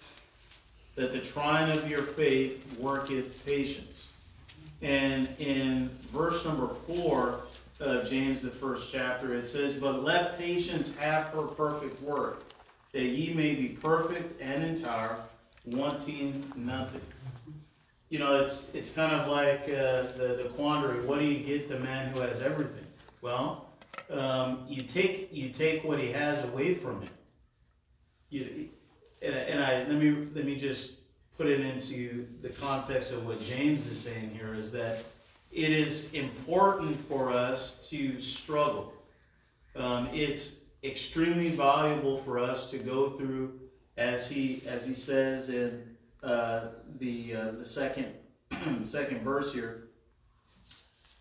that 0.94 1.12
the 1.12 1.20
trying 1.20 1.76
of 1.76 1.90
your 1.90 2.04
faith 2.04 2.64
worketh 2.78 3.44
patience. 3.44 4.08
And 4.84 5.28
in 5.40 5.90
verse 6.14 6.46
number 6.46 6.68
four 6.68 7.42
of 7.80 8.08
James, 8.08 8.44
the 8.44 8.52
first 8.52 8.92
chapter, 8.92 9.34
it 9.34 9.48
says, 9.48 9.74
But 9.74 10.04
let 10.04 10.38
patience 10.38 10.96
have 10.98 11.26
her 11.30 11.44
perfect 11.44 12.00
work, 12.04 12.44
that 12.92 13.02
ye 13.02 13.34
may 13.34 13.56
be 13.56 13.70
perfect 13.70 14.40
and 14.40 14.64
entire, 14.64 15.18
wanting 15.66 16.52
nothing. 16.56 17.02
You 18.10 18.20
know, 18.20 18.42
it's 18.42 18.70
it's 18.74 18.92
kind 18.92 19.14
of 19.14 19.28
like 19.28 19.64
uh, 19.64 20.04
the, 20.16 20.40
the 20.42 20.50
quandary. 20.56 21.06
What 21.06 21.20
do 21.20 21.26
you 21.26 21.44
get 21.44 21.68
the 21.68 21.80
man 21.80 22.14
who 22.14 22.22
has 22.22 22.42
everything? 22.42 22.86
Well, 23.22 23.70
um, 24.10 24.66
you 24.68 24.82
take 24.82 25.30
you 25.34 25.50
take 25.50 25.84
what 25.84 26.00
he 26.00 26.12
has 26.12 26.44
away 26.46 26.74
from 26.74 27.02
him. 27.02 27.10
You, 28.30 28.70
and, 29.22 29.36
and 29.36 29.64
I 29.64 29.80
let 29.80 29.96
me 29.96 30.28
let 30.34 30.46
me 30.46 30.56
just 30.56 30.94
put 31.38 31.48
it 31.48 31.60
into 31.60 32.28
the 32.42 32.50
context 32.50 33.12
of 33.12 33.26
what 33.26 33.42
James 33.42 33.86
is 33.88 34.00
saying 34.00 34.32
here 34.34 34.54
is 34.54 34.72
that 34.72 35.04
it 35.52 35.72
is 35.72 36.12
important 36.14 36.96
for 36.96 37.32
us 37.32 37.88
to 37.90 38.20
struggle. 38.20 38.94
Um, 39.76 40.10
it's 40.14 40.58
extremely 40.84 41.50
valuable 41.50 42.18
for 42.18 42.40
us 42.40 42.72
to 42.72 42.78
go 42.78 43.12
through, 43.12 43.60
as 43.98 44.30
he 44.30 44.64
as 44.66 44.86
he 44.86 44.94
says 44.94 45.50
in 45.50 45.84
uh, 46.24 46.70
the 47.00 47.36
uh, 47.36 47.52
the 47.52 47.66
second 47.66 48.14
second 48.84 49.24
verse 49.24 49.54
here 49.54 49.88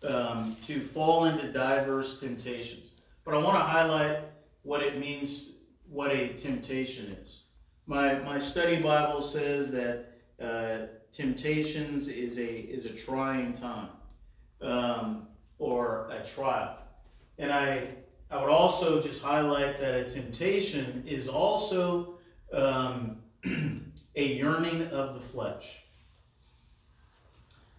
um, 0.07 0.55
to 0.61 0.79
fall 0.79 1.25
into 1.25 1.51
diverse 1.51 2.19
temptations. 2.19 2.91
But 3.25 3.35
I 3.35 3.37
want 3.37 3.55
to 3.55 3.63
highlight 3.63 4.19
what 4.63 4.81
it 4.81 4.99
means, 4.99 5.55
what 5.89 6.11
a 6.11 6.29
temptation 6.29 7.17
is. 7.23 7.43
My, 7.85 8.15
my 8.19 8.37
study 8.37 8.81
Bible 8.81 9.21
says 9.21 9.71
that 9.71 10.13
uh, 10.41 10.87
temptations 11.11 12.09
is 12.09 12.37
a, 12.37 12.45
is 12.45 12.85
a 12.85 12.89
trying 12.89 13.53
time 13.53 13.89
um, 14.61 15.27
or 15.57 16.09
a 16.11 16.25
trial. 16.25 16.77
And 17.37 17.51
I, 17.51 17.87
I 18.29 18.41
would 18.41 18.49
also 18.49 19.01
just 19.01 19.23
highlight 19.23 19.79
that 19.79 19.93
a 19.95 20.03
temptation 20.03 21.03
is 21.07 21.27
also 21.27 22.15
um, 22.51 23.17
a 24.17 24.33
yearning 24.33 24.87
of 24.87 25.13
the 25.13 25.19
flesh. 25.19 25.83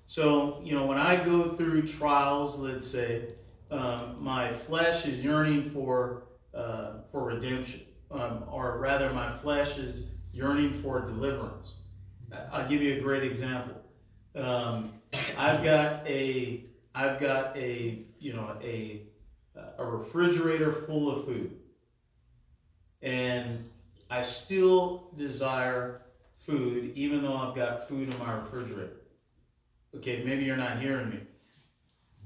So, 0.07 0.61
you 0.62 0.75
know, 0.75 0.87
when 0.87 0.97
I 0.97 1.16
go 1.16 1.49
through 1.49 1.87
trials, 1.87 2.59
let's 2.61 2.87
say, 2.87 3.25
um, 3.73 4.16
my 4.21 4.52
flesh 4.52 5.04
is 5.04 5.18
yearning 5.18 5.64
for, 5.64 6.23
uh, 6.54 7.00
for 7.11 7.25
redemption, 7.25 7.80
um, 8.12 8.45
or 8.50 8.78
rather, 8.78 9.11
my 9.11 9.28
flesh 9.28 9.78
is 9.78 10.07
yearning 10.33 10.73
for 10.73 11.00
deliverance. 11.00 11.75
I'll 12.52 12.68
give 12.68 12.83
you 12.83 12.95
a 12.97 13.00
great 13.00 13.25
example. 13.25 13.83
Um, 14.37 14.92
I've 15.37 15.64
got 15.64 16.07
a, 16.07 16.62
I've 16.95 17.18
got 17.18 17.57
a, 17.57 17.99
you 18.21 18.33
know, 18.33 18.57
a, 18.62 19.02
a 19.76 19.85
refrigerator 19.85 20.71
full 20.71 21.11
of 21.11 21.25
food, 21.25 21.59
and 23.02 23.68
I 24.09 24.23
still 24.23 25.11
desire 25.16 26.02
food, 26.38 26.92
even 26.95 27.23
though 27.23 27.37
I've 27.37 27.54
got 27.54 27.87
food 27.87 28.12
in 28.12 28.18
my 28.18 28.33
refrigerator. 28.33 28.97
Okay, 29.97 30.23
maybe 30.25 30.45
you're 30.45 30.57
not 30.57 30.78
hearing 30.78 31.11
me. 31.11 31.21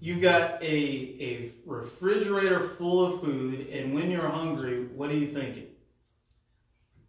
You 0.00 0.20
got 0.20 0.62
a, 0.62 0.66
a 0.66 1.50
refrigerator 1.64 2.60
full 2.60 3.04
of 3.04 3.20
food, 3.20 3.68
and 3.68 3.94
when 3.94 4.10
you're 4.10 4.28
hungry, 4.28 4.84
what 4.94 5.10
are 5.10 5.16
you 5.16 5.26
thinking? 5.26 5.66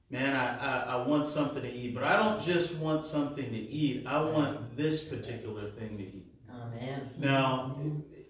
Man, 0.10 0.36
I, 0.36 0.58
I, 0.58 0.80
I 0.94 1.08
want 1.08 1.26
something 1.26 1.64
to 1.64 1.72
eat, 1.74 1.96
but 1.96 2.04
I 2.04 2.16
don't 2.16 2.40
just 2.40 2.76
want 2.76 3.04
something 3.04 3.50
to 3.50 3.58
eat. 3.58 4.06
I 4.06 4.22
want 4.22 4.78
this 4.78 5.02
particular 5.02 5.70
thing 5.70 5.98
to 5.98 6.04
eat. 6.04 6.28
Oh, 6.52 6.68
man. 6.70 7.10
Now, 7.18 7.76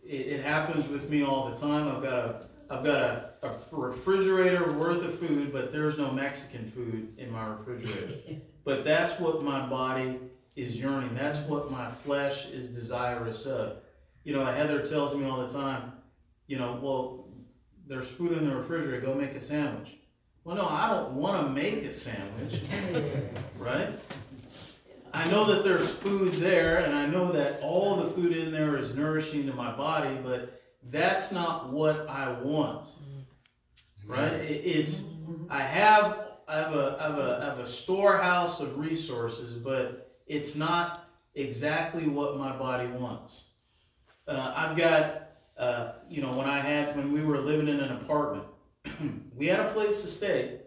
it, 0.06 0.10
it 0.10 0.44
happens 0.44 0.88
with 0.88 1.10
me 1.10 1.24
all 1.24 1.50
the 1.50 1.56
time. 1.58 1.90
I've 1.94 2.02
got 2.02 2.14
a 2.14 2.46
I've 2.70 2.84
got 2.84 3.02
a, 3.02 3.34
a 3.44 3.60
refrigerator 3.72 4.66
worth 4.78 5.04
of 5.04 5.14
food, 5.14 5.52
but 5.52 5.74
there's 5.74 5.98
no 5.98 6.10
Mexican 6.10 6.66
food 6.66 7.14
in 7.18 7.32
my 7.32 7.46
refrigerator. 7.46 8.40
but 8.64 8.84
that's 8.84 9.20
what 9.20 9.44
my 9.44 9.66
body 9.66 10.20
is 10.56 10.80
yearning. 10.80 11.16
That's 11.16 11.40
what 11.40 11.72
my 11.72 11.90
flesh 11.90 12.48
is 12.50 12.68
desirous 12.68 13.46
of. 13.46 13.78
You 14.24 14.34
know, 14.34 14.46
Heather 14.46 14.82
tells 14.82 15.16
me 15.16 15.28
all 15.28 15.46
the 15.46 15.54
time, 15.54 15.94
you 16.48 16.58
know, 16.58 16.80
well, 16.82 17.28
there's 17.88 18.10
food 18.10 18.34
in 18.34 18.48
the 18.48 18.56
refrigerator, 18.56 19.02
go 19.02 19.14
make 19.14 19.32
a 19.32 19.40
sandwich. 19.40 19.96
Well, 20.44 20.56
no, 20.56 20.68
I 20.68 20.90
don't 20.90 21.14
want 21.14 21.42
to 21.42 21.50
make 21.50 21.84
a 21.84 21.92
sandwich, 21.92 22.62
right? 23.58 23.90
I 25.14 25.30
know 25.30 25.46
that 25.46 25.64
there's 25.64 25.90
food 25.90 26.34
there, 26.34 26.80
and 26.80 26.96
I 26.96 27.06
know 27.06 27.32
that 27.32 27.62
all 27.62 27.98
the 27.98 28.06
food 28.06 28.36
in 28.36 28.52
there 28.52 28.78
is 28.78 28.96
nourishing 28.96 29.46
to 29.48 29.54
my 29.54 29.72
body, 29.72 30.18
but 30.24 30.62
that's 30.90 31.32
not 31.32 31.70
what 31.72 32.10
I 32.10 32.32
want, 32.32 32.86
mm-hmm. 32.86 34.12
right? 34.12 34.34
It's, 34.34 35.06
I 35.50 35.62
have 35.62 36.33
I 36.48 36.58
have 36.58 36.76
a, 36.76 36.98
have 37.00 37.18
a, 37.18 37.42
have 37.42 37.60
a 37.60 37.66
storehouse 37.66 38.60
of 38.60 38.78
resources, 38.78 39.56
but 39.56 40.18
it's 40.28 40.56
not 40.56 41.08
exactly 41.36 42.08
what 42.08 42.38
my 42.38 42.52
body 42.52 42.88
wants. 42.88 43.44
Uh, 44.28 44.54
I've 44.56 44.78
got, 44.78 45.30
uh, 45.58 45.94
you 46.10 46.22
know, 46.22 46.34
when 46.34 46.48
I 46.48 46.60
had, 46.60 46.96
when 46.96 47.12
we 47.12 47.22
were 47.22 47.38
living 47.38 47.68
in 47.68 47.80
an 47.80 47.92
apartment, 47.92 48.46
we 49.36 49.48
had 49.48 49.60
a 49.60 49.72
place 49.72 50.02
to 50.02 50.08
stay, 50.08 50.60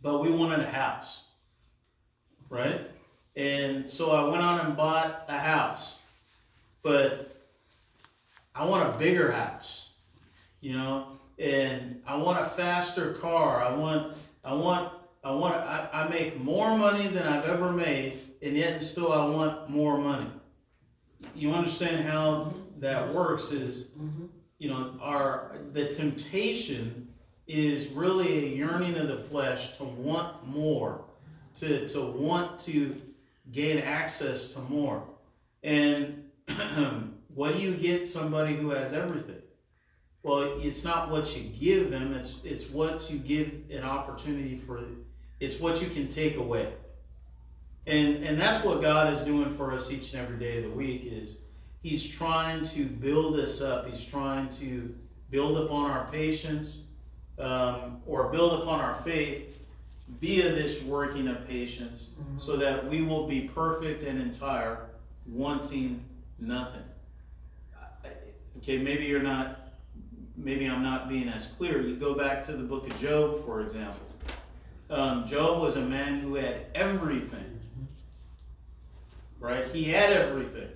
but 0.00 0.20
we 0.20 0.30
wanted 0.30 0.60
a 0.60 0.70
house, 0.70 1.24
right? 2.48 2.80
And 3.36 3.88
so 3.88 4.10
I 4.10 4.28
went 4.28 4.42
on 4.42 4.66
and 4.66 4.76
bought 4.76 5.24
a 5.28 5.38
house, 5.38 5.98
but 6.82 7.34
I 8.54 8.64
want 8.66 8.94
a 8.94 8.98
bigger 8.98 9.32
house, 9.32 9.90
you 10.60 10.74
know, 10.74 11.06
and 11.38 12.00
I 12.06 12.16
want 12.16 12.40
a 12.40 12.44
faster 12.44 13.12
car. 13.12 13.62
I 13.62 13.74
want, 13.74 14.14
I 14.44 14.54
want, 14.54 14.92
I 15.24 15.32
want, 15.32 15.54
I, 15.54 15.88
I 15.92 16.08
make 16.08 16.40
more 16.40 16.76
money 16.76 17.08
than 17.08 17.24
I've 17.24 17.48
ever 17.48 17.72
made, 17.72 18.14
and 18.42 18.56
yet 18.56 18.82
still 18.82 19.12
I 19.12 19.24
want 19.26 19.68
more 19.68 19.98
money. 19.98 20.30
You 21.34 21.52
understand 21.52 22.04
how 22.04 22.52
that 22.78 23.08
works 23.10 23.52
is, 23.52 23.86
mm-hmm. 23.98 24.26
you 24.58 24.70
know, 24.70 24.94
our, 25.00 25.56
the 25.72 25.88
temptation 25.88 27.08
is 27.46 27.88
really 27.88 28.38
a 28.38 28.56
yearning 28.56 28.96
of 28.96 29.08
the 29.08 29.16
flesh 29.16 29.76
to 29.76 29.84
want 29.84 30.46
more, 30.46 31.04
to, 31.54 31.86
to 31.88 32.02
want 32.02 32.58
to 32.60 33.00
gain 33.50 33.78
access 33.78 34.48
to 34.48 34.60
more. 34.60 35.04
And 35.62 36.24
what 37.34 37.54
do 37.54 37.60
you 37.60 37.74
get 37.74 38.06
somebody 38.06 38.54
who 38.54 38.70
has 38.70 38.92
everything? 38.92 39.41
Well, 40.22 40.52
it's 40.60 40.84
not 40.84 41.10
what 41.10 41.36
you 41.36 41.42
give 41.42 41.90
them, 41.90 42.14
it's 42.14 42.38
it's 42.44 42.70
what 42.70 43.10
you 43.10 43.18
give 43.18 43.52
an 43.70 43.82
opportunity 43.82 44.56
for 44.56 44.80
it's 45.40 45.58
what 45.58 45.82
you 45.82 45.88
can 45.88 46.08
take 46.08 46.36
away. 46.36 46.72
And 47.86 48.24
and 48.24 48.40
that's 48.40 48.64
what 48.64 48.80
God 48.80 49.12
is 49.12 49.20
doing 49.22 49.50
for 49.56 49.72
us 49.72 49.90
each 49.90 50.12
and 50.14 50.22
every 50.22 50.38
day 50.38 50.58
of 50.58 50.70
the 50.70 50.76
week 50.76 51.04
is 51.04 51.38
he's 51.82 52.06
trying 52.06 52.64
to 52.66 52.86
build 52.86 53.38
us 53.38 53.60
up. 53.60 53.88
He's 53.88 54.04
trying 54.04 54.48
to 54.60 54.94
build 55.30 55.58
upon 55.58 55.90
our 55.90 56.06
patience 56.12 56.84
um, 57.38 58.00
or 58.06 58.28
build 58.28 58.62
upon 58.62 58.80
our 58.80 58.94
faith 58.96 59.58
via 60.20 60.52
this 60.52 60.82
working 60.84 61.28
of 61.28 61.46
patience 61.48 62.10
mm-hmm. 62.20 62.38
so 62.38 62.56
that 62.56 62.86
we 62.88 63.02
will 63.02 63.26
be 63.26 63.42
perfect 63.42 64.02
and 64.02 64.20
entire, 64.20 64.90
wanting 65.26 66.04
nothing. 66.38 66.82
Okay, 68.58 68.78
maybe 68.78 69.06
you're 69.06 69.22
not, 69.22 69.61
maybe 70.36 70.66
I'm 70.66 70.82
not 70.82 71.08
being 71.08 71.28
as 71.28 71.46
clear. 71.46 71.80
You 71.80 71.96
go 71.96 72.14
back 72.14 72.42
to 72.44 72.52
the 72.52 72.64
book 72.64 72.86
of 72.86 73.00
Job, 73.00 73.44
for 73.44 73.60
example. 73.60 74.00
Um, 74.90 75.26
Job 75.26 75.60
was 75.60 75.76
a 75.76 75.80
man 75.80 76.18
who 76.18 76.34
had 76.34 76.66
everything, 76.74 77.60
right? 79.40 79.66
He 79.68 79.84
had 79.84 80.12
everything. 80.12 80.68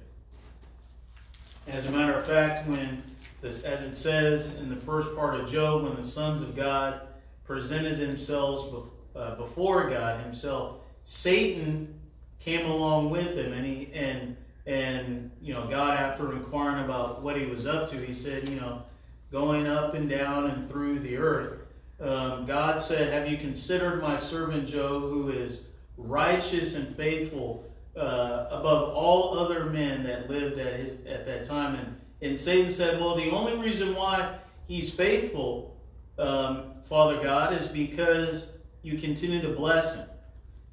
As 1.67 1.87
a 1.87 1.91
matter 1.91 2.15
of 2.15 2.27
fact, 2.27 2.69
when 2.69 3.03
this, 3.41 3.65
as 3.65 3.83
it 3.83 3.97
says 3.97 4.55
in 4.55 4.71
the 4.71 4.77
first 4.77 5.15
part 5.15 5.39
of 5.39 5.51
Job, 5.51 5.83
when 5.83 5.97
the 5.97 6.03
sons 6.03 6.41
of 6.41 6.57
God 6.57 7.01
presented 7.47 7.99
themselves 7.99 8.91
uh, 9.15 9.35
before 9.37 9.89
God 9.89 10.21
Himself. 10.21 10.77
Satan 11.05 11.99
came 12.41 12.67
along 12.67 13.11
with 13.11 13.37
him, 13.37 13.53
and 13.53 13.65
he 13.65 13.91
and 13.95 14.37
and 14.67 15.31
you 15.41 15.55
know 15.55 15.67
God, 15.67 15.99
after 15.99 16.33
inquiring 16.33 16.85
about 16.85 17.23
what 17.23 17.37
he 17.37 17.47
was 17.47 17.67
up 17.67 17.91
to, 17.91 17.97
He 17.97 18.13
said, 18.13 18.49
you 18.49 18.61
know, 18.61 18.83
going 19.31 19.67
up 19.67 19.95
and 19.95 20.09
down 20.09 20.51
and 20.51 20.69
through 20.69 21.01
the 21.01 21.17
earth. 21.17 21.61
Um, 22.01 22.47
God 22.47 22.81
said, 22.81 23.13
"Have 23.13 23.31
you 23.31 23.37
considered 23.37 24.03
my 24.03 24.17
servant 24.17 24.69
Job, 24.69 25.03
who 25.03 25.31
is 25.31 25.65
righteous 25.97 26.75
and 26.77 26.95
faithful 26.95 27.65
uh, 27.97 28.47
above 28.51 28.95
all 28.95 29.39
other 29.39 29.67
men 29.67 30.03
that 30.05 30.29
lived 30.29 30.59
at 30.59 30.75
his 30.75 31.07
at 31.07 31.27
that 31.27 31.45
time?" 31.45 31.75
And 31.75 31.97
and 32.23 32.39
Satan 32.39 32.71
said, 32.71 33.01
"Well, 33.01 33.15
the 33.15 33.31
only 33.31 33.57
reason 33.57 33.95
why 33.95 34.39
he's 34.69 34.93
faithful, 34.93 35.77
um, 36.19 36.73
Father 36.85 37.23
God, 37.23 37.53
is 37.55 37.67
because." 37.67 38.57
you 38.87 38.97
continue 38.99 39.43
to 39.43 39.49
bless 39.49 39.97
him. 39.97 40.07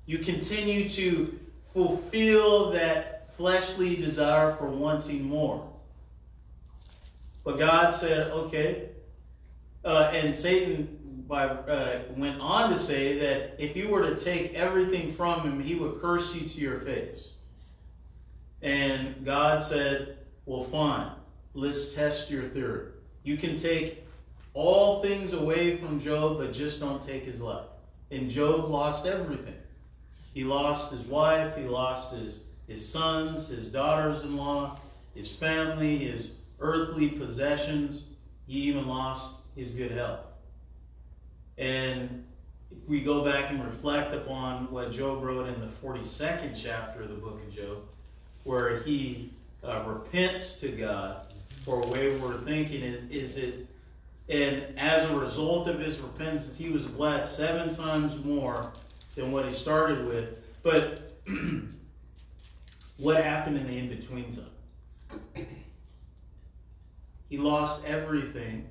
You 0.05 0.19
continue 0.19 0.87
to 0.89 1.39
fulfill 1.73 2.69
that 2.73 3.33
fleshly 3.33 3.95
desire 3.95 4.51
for 4.51 4.69
wanting 4.69 5.23
more. 5.23 5.67
But 7.43 7.57
God 7.57 7.91
said, 7.91 8.31
okay. 8.31 8.89
Uh, 9.83 10.11
and 10.13 10.35
Satan 10.35 10.99
by, 11.27 11.45
uh, 11.45 12.03
went 12.15 12.39
on 12.39 12.69
to 12.69 12.77
say 12.77 13.17
that 13.19 13.55
if 13.57 13.75
you 13.75 13.89
were 13.89 14.01
to 14.03 14.15
take 14.15 14.53
everything 14.53 15.09
from 15.09 15.41
him, 15.41 15.59
he 15.59 15.75
would 15.75 15.99
curse 16.01 16.33
you 16.35 16.47
to 16.47 16.61
your 16.61 16.79
face. 16.79 17.33
And 18.61 19.25
God 19.25 19.61
said, 19.61 20.17
well, 20.45 20.63
fine. 20.63 21.11
Let's 21.53 21.93
test 21.93 22.31
your 22.31 22.43
theory. 22.43 22.87
You 23.23 23.37
can 23.37 23.57
take 23.57 24.05
all 24.53 25.01
things 25.01 25.33
away 25.33 25.77
from 25.77 25.99
Job, 25.99 26.37
but 26.37 26.53
just 26.53 26.79
don't 26.79 27.01
take 27.01 27.25
his 27.25 27.41
life. 27.41 27.65
And 28.11 28.29
Job 28.29 28.65
lost 28.69 29.05
everything. 29.05 29.55
He 30.33 30.43
lost 30.43 30.91
his 30.91 31.01
wife, 31.01 31.55
he 31.55 31.63
lost 31.63 32.15
his, 32.15 32.43
his 32.67 32.87
sons, 32.87 33.49
his 33.49 33.67
daughters 33.67 34.23
in 34.23 34.35
law, 34.35 34.79
his 35.13 35.31
family, 35.31 35.97
his 35.97 36.31
earthly 36.63 37.09
possessions. 37.09 38.07
He 38.47 38.61
even 38.61 38.87
lost 38.87 39.35
his 39.55 39.69
good 39.69 39.91
health. 39.91 40.21
And 41.59 42.25
if 42.71 42.89
we 42.89 43.03
go 43.03 43.23
back 43.23 43.51
and 43.51 43.63
reflect 43.63 44.13
upon 44.13 44.71
what 44.71 44.91
Job 44.91 45.23
wrote 45.23 45.47
in 45.47 45.59
the 45.59 45.67
42nd 45.67 46.59
chapter 46.59 47.03
of 47.03 47.09
the 47.09 47.15
book 47.15 47.39
of 47.39 47.55
Job, 47.55 47.83
where 48.43 48.81
he 48.81 49.31
uh, 49.63 49.83
repents 49.85 50.59
to 50.61 50.69
God 50.69 51.31
for 51.61 51.81
wayward 51.91 52.43
thinking, 52.45 52.81
is, 52.81 53.01
is 53.11 53.37
it 53.37 53.67
and 54.29 54.77
as 54.77 55.09
a 55.09 55.15
result 55.17 55.67
of 55.67 55.79
his 55.79 55.99
repentance, 55.99 56.57
he 56.57 56.69
was 56.69 56.85
blessed 56.85 57.35
seven 57.35 57.73
times 57.73 58.23
more 58.23 58.71
than 59.15 59.31
what 59.31 59.45
he 59.45 59.51
started 59.51 60.07
with. 60.07 60.63
But 60.63 61.11
what 62.97 63.23
happened 63.23 63.57
in 63.57 63.67
the 63.67 63.77
in 63.77 63.89
between 63.89 64.31
time? 64.31 64.52
He 67.33 67.39
lost 67.39 67.83
everything. 67.87 68.69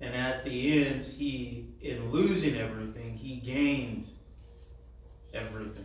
And 0.00 0.14
at 0.14 0.42
the 0.42 0.86
end, 0.86 1.04
he, 1.04 1.66
in 1.82 2.10
losing 2.10 2.56
everything, 2.56 3.14
he 3.14 3.36
gained 3.36 4.08
everything. 5.34 5.84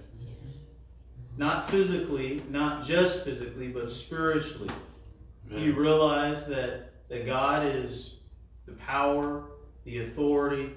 Not 1.36 1.70
physically, 1.70 2.42
not 2.50 2.86
just 2.86 3.26
physically, 3.26 3.68
but 3.68 3.92
spiritually. 3.92 4.74
He 5.50 5.72
realized 5.72 6.48
that 6.48 6.94
that 7.10 7.26
God 7.26 7.66
is 7.66 8.20
the 8.66 8.72
power, 8.76 9.44
the 9.84 9.98
authority. 9.98 10.70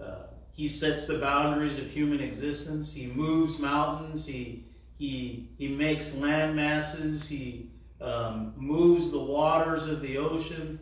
Uh, 0.00 0.26
he 0.52 0.68
sets 0.68 1.08
the 1.08 1.18
boundaries 1.18 1.76
of 1.76 1.90
human 1.90 2.20
existence. 2.20 2.92
He 2.92 3.08
moves 3.08 3.58
mountains. 3.58 4.26
He 4.26 4.66
he 4.96 5.48
he 5.58 5.66
makes 5.66 6.14
land 6.14 6.54
masses. 6.54 7.28
He 7.28 7.65
um, 8.00 8.52
moves 8.56 9.10
the 9.10 9.18
waters 9.18 9.86
of 9.86 10.02
the 10.02 10.18
ocean, 10.18 10.78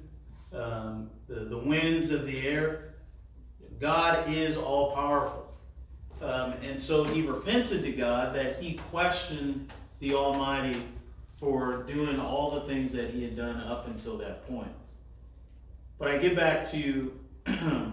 um, 0.53 1.11
the 1.29 1.40
the 1.40 1.59
winds 1.59 2.11
of 2.11 2.27
the 2.27 2.46
air. 2.46 2.94
God 3.81 4.29
is 4.29 4.57
all 4.57 4.92
powerful, 4.92 5.53
um, 6.22 6.53
and 6.62 6.79
so 6.79 7.05
he 7.05 7.22
repented 7.22 7.83
to 7.83 7.92
God 7.92 8.35
that 8.35 8.61
he 8.61 8.74
questioned 8.90 9.72
the 10.00 10.14
Almighty 10.14 10.81
for 11.37 11.83
doing 11.83 12.18
all 12.18 12.53
the 12.53 12.61
things 12.62 12.92
that 12.92 13.11
he 13.11 13.22
had 13.22 13.37
done 13.37 13.61
up 13.62 13.87
until 13.88 14.16
that 14.18 14.46
point. 14.48 14.70
But 15.98 16.09
I 16.09 16.18
get 16.18 16.37
back 16.37 16.70
to 16.70 17.12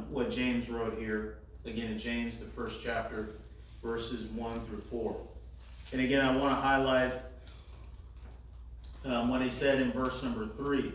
what 0.09 0.31
James 0.31 0.69
wrote 0.69 0.97
here, 0.97 1.39
again 1.65 1.91
in 1.91 1.97
James, 1.97 2.39
the 2.39 2.45
first 2.45 2.81
chapter, 2.83 3.35
verses 3.83 4.25
1 4.27 4.59
through 4.61 4.81
4. 4.81 5.15
And 5.91 6.01
again, 6.01 6.25
I 6.25 6.35
want 6.35 6.53
to 6.53 6.59
highlight 6.59 7.13
um, 9.05 9.29
what 9.29 9.41
he 9.41 9.49
said 9.49 9.81
in 9.81 9.91
verse 9.91 10.23
number 10.23 10.45
3 10.45 10.91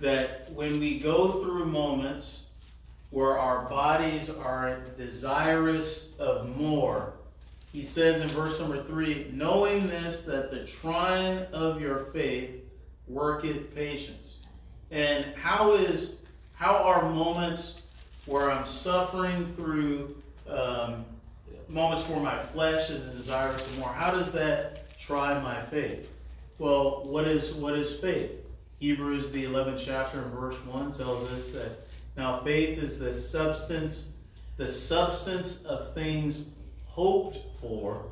that 0.00 0.50
when 0.52 0.80
we 0.80 0.98
go 0.98 1.42
through 1.42 1.66
moments 1.66 2.44
where 3.10 3.38
our 3.38 3.68
bodies 3.68 4.30
are 4.30 4.80
desirous 4.96 6.10
of 6.18 6.56
more, 6.56 7.14
he 7.72 7.82
says 7.82 8.20
in 8.22 8.28
verse 8.28 8.58
number 8.58 8.82
three, 8.82 9.30
knowing 9.32 9.86
this, 9.86 10.24
that 10.24 10.50
the 10.50 10.64
trying 10.64 11.38
of 11.52 11.80
your 11.80 12.06
faith 12.06 12.50
worketh 13.06 13.74
patience. 13.74 14.38
And 14.90 15.24
how 15.36 15.74
is 15.74 16.16
how 16.54 16.76
are 16.76 17.08
moments 17.08 17.80
where 18.26 18.50
I'm 18.50 18.66
suffering 18.66 19.52
through 19.54 20.16
um, 20.48 21.04
moments 21.68 22.08
where 22.08 22.20
my 22.20 22.38
flesh 22.38 22.90
is 22.90 23.06
desirous 23.06 23.64
of 23.64 23.78
more? 23.78 23.92
How 23.92 24.10
does 24.10 24.32
that 24.32 24.98
try 24.98 25.40
my 25.40 25.60
faith? 25.60 26.09
Well, 26.60 27.06
what 27.06 27.26
is 27.26 27.54
what 27.54 27.74
is 27.74 27.98
faith? 27.98 28.32
Hebrews 28.80 29.30
the 29.30 29.46
11th 29.46 29.82
chapter 29.82 30.20
and 30.20 30.30
verse 30.30 30.56
1 30.66 30.92
tells 30.92 31.32
us 31.32 31.52
that 31.52 31.88
now 32.18 32.40
faith 32.40 32.78
is 32.78 32.98
the 32.98 33.14
substance 33.14 34.12
the 34.58 34.68
substance 34.68 35.62
of 35.62 35.94
things 35.94 36.48
hoped 36.84 37.38
for 37.58 38.04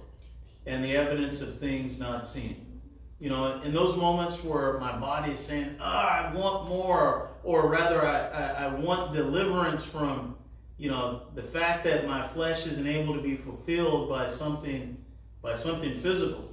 and 0.65 0.83
the 0.83 0.97
evidence 0.97 1.43
of 1.43 1.59
things 1.59 2.01
not 2.01 2.27
seen. 2.27 2.81
You 3.21 3.29
know, 3.29 3.61
in 3.65 3.75
those 3.75 3.99
moments 3.99 4.43
where 4.43 4.79
my 4.79 4.97
body 4.97 5.33
is 5.33 5.41
saying, 5.41 5.77
oh, 5.79 5.85
I 5.85 6.33
want 6.35 6.71
more, 6.71 7.29
or 7.45 7.69
rather, 7.69 8.03
I, 8.07 8.29
I, 8.29 8.65
I 8.65 8.69
want 8.69 9.13
deliverance 9.13 9.85
from, 9.85 10.37
you 10.79 10.89
know, 10.89 11.25
the 11.35 11.43
fact 11.43 11.85
that 11.85 12.07
my 12.07 12.27
flesh 12.27 12.67
isn't 12.67 12.87
able 12.87 13.15
to 13.15 13.21
be 13.21 13.37
fulfilled 13.37 14.09
by 14.09 14.27
something, 14.27 14.97
by 15.43 15.53
something 15.53 15.93
physical. 15.93 16.48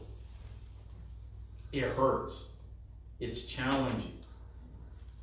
It 1.75 1.91
hurts. 1.91 2.47
It's 3.19 3.45
challenging, 3.45 4.17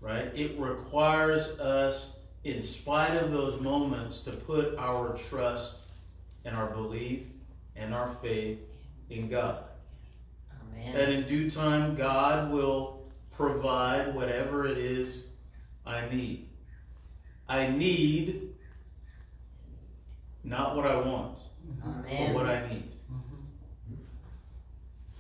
right? 0.01 0.31
It 0.35 0.59
requires 0.59 1.59
us, 1.59 2.17
in 2.45 2.61
spite 2.61 3.17
of 3.17 3.33
those 3.33 3.59
moments, 3.61 4.21
to 4.21 4.33
put 4.33 4.77
our 4.77 5.17
trust 5.17 5.91
and 6.45 6.55
our 6.55 6.67
belief 6.67 7.27
and 7.75 7.95
our 7.95 8.09
faith 8.09 8.59
in 9.09 9.29
God. 9.29 9.65
Amen. 10.75 10.95
That 10.95 11.09
in 11.09 11.23
due 11.23 11.49
time, 11.49 11.95
God 11.95 12.51
will 12.51 13.03
provide 13.31 14.15
whatever 14.15 14.67
it 14.67 14.77
is 14.77 15.29
I 15.87 16.07
need. 16.11 16.49
I 17.49 17.69
need 17.69 18.51
not 20.45 20.77
what 20.77 20.87
I 20.87 20.97
want, 20.97 21.39
but 21.83 22.35
what 22.35 22.47
I 22.47 22.67
need. 22.69 22.95
Mm-hmm. 23.11 23.95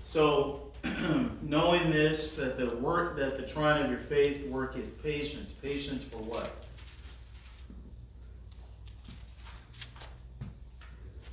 So, 0.04 0.61
knowing 1.42 1.90
this, 1.90 2.34
that 2.36 2.56
the 2.56 2.74
work, 2.76 3.16
that 3.16 3.36
the 3.36 3.46
trying 3.46 3.84
of 3.84 3.90
your 3.90 4.00
faith 4.00 4.46
worketh 4.46 5.02
patience. 5.02 5.52
Patience 5.52 6.04
for 6.04 6.18
what? 6.18 6.50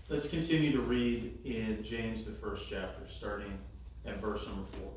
Let's 0.08 0.28
continue 0.28 0.72
to 0.72 0.82
read 0.82 1.38
in 1.46 1.84
James, 1.84 2.26
the 2.26 2.32
first 2.32 2.68
chapter, 2.70 3.08
starting 3.08 3.60
at 4.06 4.20
verse 4.20 4.48
number 4.48 4.64
four. 4.64 4.92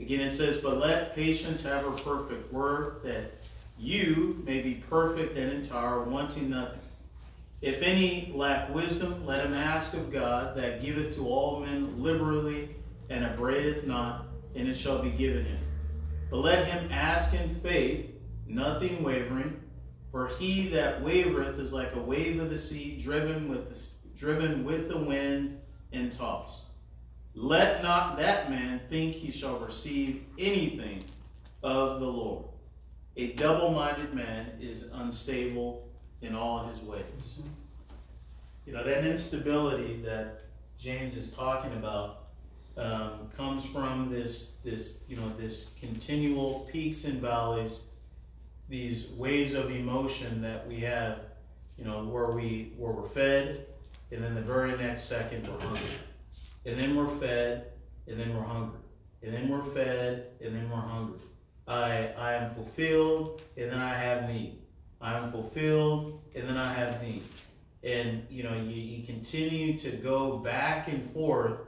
Again, 0.00 0.20
it 0.20 0.30
says, 0.30 0.58
But 0.58 0.78
let 0.78 1.14
patience 1.14 1.62
have 1.62 1.84
her 1.84 1.90
perfect 1.90 2.52
work, 2.52 3.04
that 3.04 3.34
you 3.78 4.42
may 4.44 4.60
be 4.60 4.82
perfect 4.88 5.36
and 5.36 5.52
entire, 5.52 6.02
wanting 6.02 6.50
nothing. 6.50 6.80
If 7.60 7.82
any 7.82 8.32
lack 8.34 8.72
wisdom, 8.74 9.24
let 9.26 9.44
him 9.44 9.54
ask 9.54 9.94
of 9.94 10.12
God, 10.12 10.56
that 10.56 10.80
giveth 10.80 11.16
to 11.16 11.26
all 11.28 11.60
men 11.60 12.02
liberally 12.02 12.70
and 13.10 13.24
upbraideth 13.24 13.86
not, 13.86 14.26
and 14.54 14.68
it 14.68 14.74
shall 14.74 14.98
be 14.98 15.10
given 15.10 15.44
him. 15.44 15.58
But 16.30 16.38
let 16.38 16.66
him 16.66 16.90
ask 16.92 17.34
in 17.34 17.48
faith, 17.48 18.10
nothing 18.46 19.02
wavering. 19.02 19.60
For 20.10 20.28
he 20.28 20.68
that 20.68 21.02
wavereth 21.02 21.58
is 21.58 21.72
like 21.72 21.94
a 21.94 22.00
wave 22.00 22.40
of 22.40 22.50
the 22.50 22.58
sea, 22.58 22.98
driven 22.98 23.48
with 23.48 23.68
the, 23.68 23.88
driven 24.18 24.64
with 24.64 24.88
the 24.88 24.98
wind 24.98 25.58
and 25.92 26.10
tossed. 26.10 26.62
Let 27.34 27.82
not 27.82 28.16
that 28.18 28.50
man 28.50 28.80
think 28.88 29.14
he 29.14 29.30
shall 29.30 29.58
receive 29.58 30.24
anything 30.38 31.04
of 31.62 32.00
the 32.00 32.06
Lord. 32.06 32.44
A 33.16 33.32
double 33.32 33.70
minded 33.70 34.14
man 34.14 34.52
is 34.60 34.90
unstable 34.94 35.88
in 36.22 36.34
all 36.34 36.66
his 36.66 36.80
ways. 36.80 37.40
You 38.66 38.72
know, 38.72 38.84
that 38.84 39.04
instability 39.04 40.00
that 40.02 40.42
James 40.78 41.16
is 41.16 41.30
talking 41.32 41.72
about 41.72 42.17
um, 42.78 43.28
comes 43.36 43.64
from 43.64 44.08
this, 44.10 44.54
this, 44.64 45.00
you 45.08 45.16
know, 45.16 45.28
this 45.36 45.70
continual 45.80 46.68
peaks 46.70 47.04
and 47.04 47.20
valleys, 47.20 47.80
these 48.68 49.08
waves 49.16 49.54
of 49.54 49.70
emotion 49.70 50.40
that 50.42 50.66
we 50.66 50.76
have, 50.76 51.20
you 51.76 51.84
know, 51.84 52.04
where 52.04 52.30
we 52.30 52.72
where 52.76 52.92
we're 52.92 53.08
fed, 53.08 53.66
and 54.10 54.22
then 54.22 54.34
the 54.34 54.42
very 54.42 54.76
next 54.76 55.04
second 55.04 55.46
we're 55.46 55.60
hungry, 55.60 55.90
and 56.66 56.80
then 56.80 56.94
we're 56.94 57.08
fed, 57.08 57.72
and 58.06 58.18
then 58.18 58.34
we're 58.36 58.42
hungry, 58.42 58.80
and 59.22 59.32
then 59.32 59.48
we're 59.48 59.62
fed, 59.62 60.26
and 60.40 60.54
then 60.54 60.70
we're 60.70 60.76
hungry. 60.76 61.20
I 61.66 62.12
I 62.18 62.32
am 62.34 62.50
fulfilled, 62.50 63.42
and 63.56 63.70
then 63.70 63.80
I 63.80 63.94
have 63.94 64.28
need. 64.28 64.58
I 65.00 65.18
am 65.18 65.30
fulfilled, 65.30 66.20
and 66.34 66.48
then 66.48 66.56
I 66.56 66.72
have 66.72 67.02
need. 67.02 67.22
And 67.84 68.26
you 68.28 68.42
know, 68.42 68.54
you, 68.54 68.80
you 68.80 69.06
continue 69.06 69.78
to 69.78 69.90
go 69.90 70.38
back 70.38 70.88
and 70.88 71.08
forth, 71.12 71.60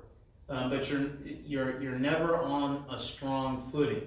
um, 0.51 0.69
but 0.69 0.91
you're 0.91 1.11
you're 1.47 1.81
you're 1.81 1.99
never 1.99 2.37
on 2.37 2.85
a 2.91 2.99
strong 2.99 3.63
footing. 3.71 4.03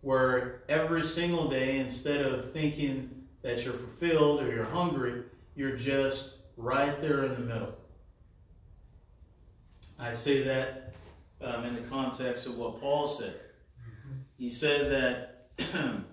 Where 0.00 0.62
every 0.68 1.02
single 1.02 1.48
day, 1.48 1.78
instead 1.78 2.20
of 2.20 2.52
thinking 2.52 3.24
that 3.42 3.64
you're 3.64 3.74
fulfilled 3.74 4.42
or 4.42 4.52
you're 4.52 4.64
hungry, 4.64 5.22
you're 5.54 5.76
just 5.76 6.34
right 6.56 7.00
there 7.00 7.24
in 7.24 7.34
the 7.34 7.40
middle. 7.40 7.74
I 9.98 10.12
say 10.12 10.42
that 10.42 10.94
um, 11.40 11.64
in 11.64 11.74
the 11.74 11.80
context 11.82 12.46
of 12.46 12.56
what 12.56 12.80
Paul 12.80 13.08
said. 13.08 13.34
He 14.36 14.48
said 14.48 14.92
that 14.92 15.48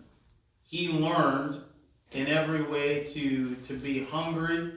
he 0.63 0.91
learned 0.91 1.59
in 2.11 2.27
every 2.27 2.63
way 2.63 3.03
to, 3.03 3.55
to 3.55 3.73
be 3.73 4.03
hungry 4.03 4.73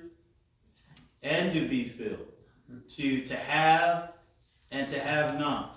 and 1.22 1.52
to 1.54 1.66
be 1.66 1.84
filled, 1.84 2.26
to, 2.88 3.24
to 3.24 3.36
have 3.36 4.12
and 4.70 4.88
to 4.88 4.98
have 4.98 5.38
not. 5.38 5.76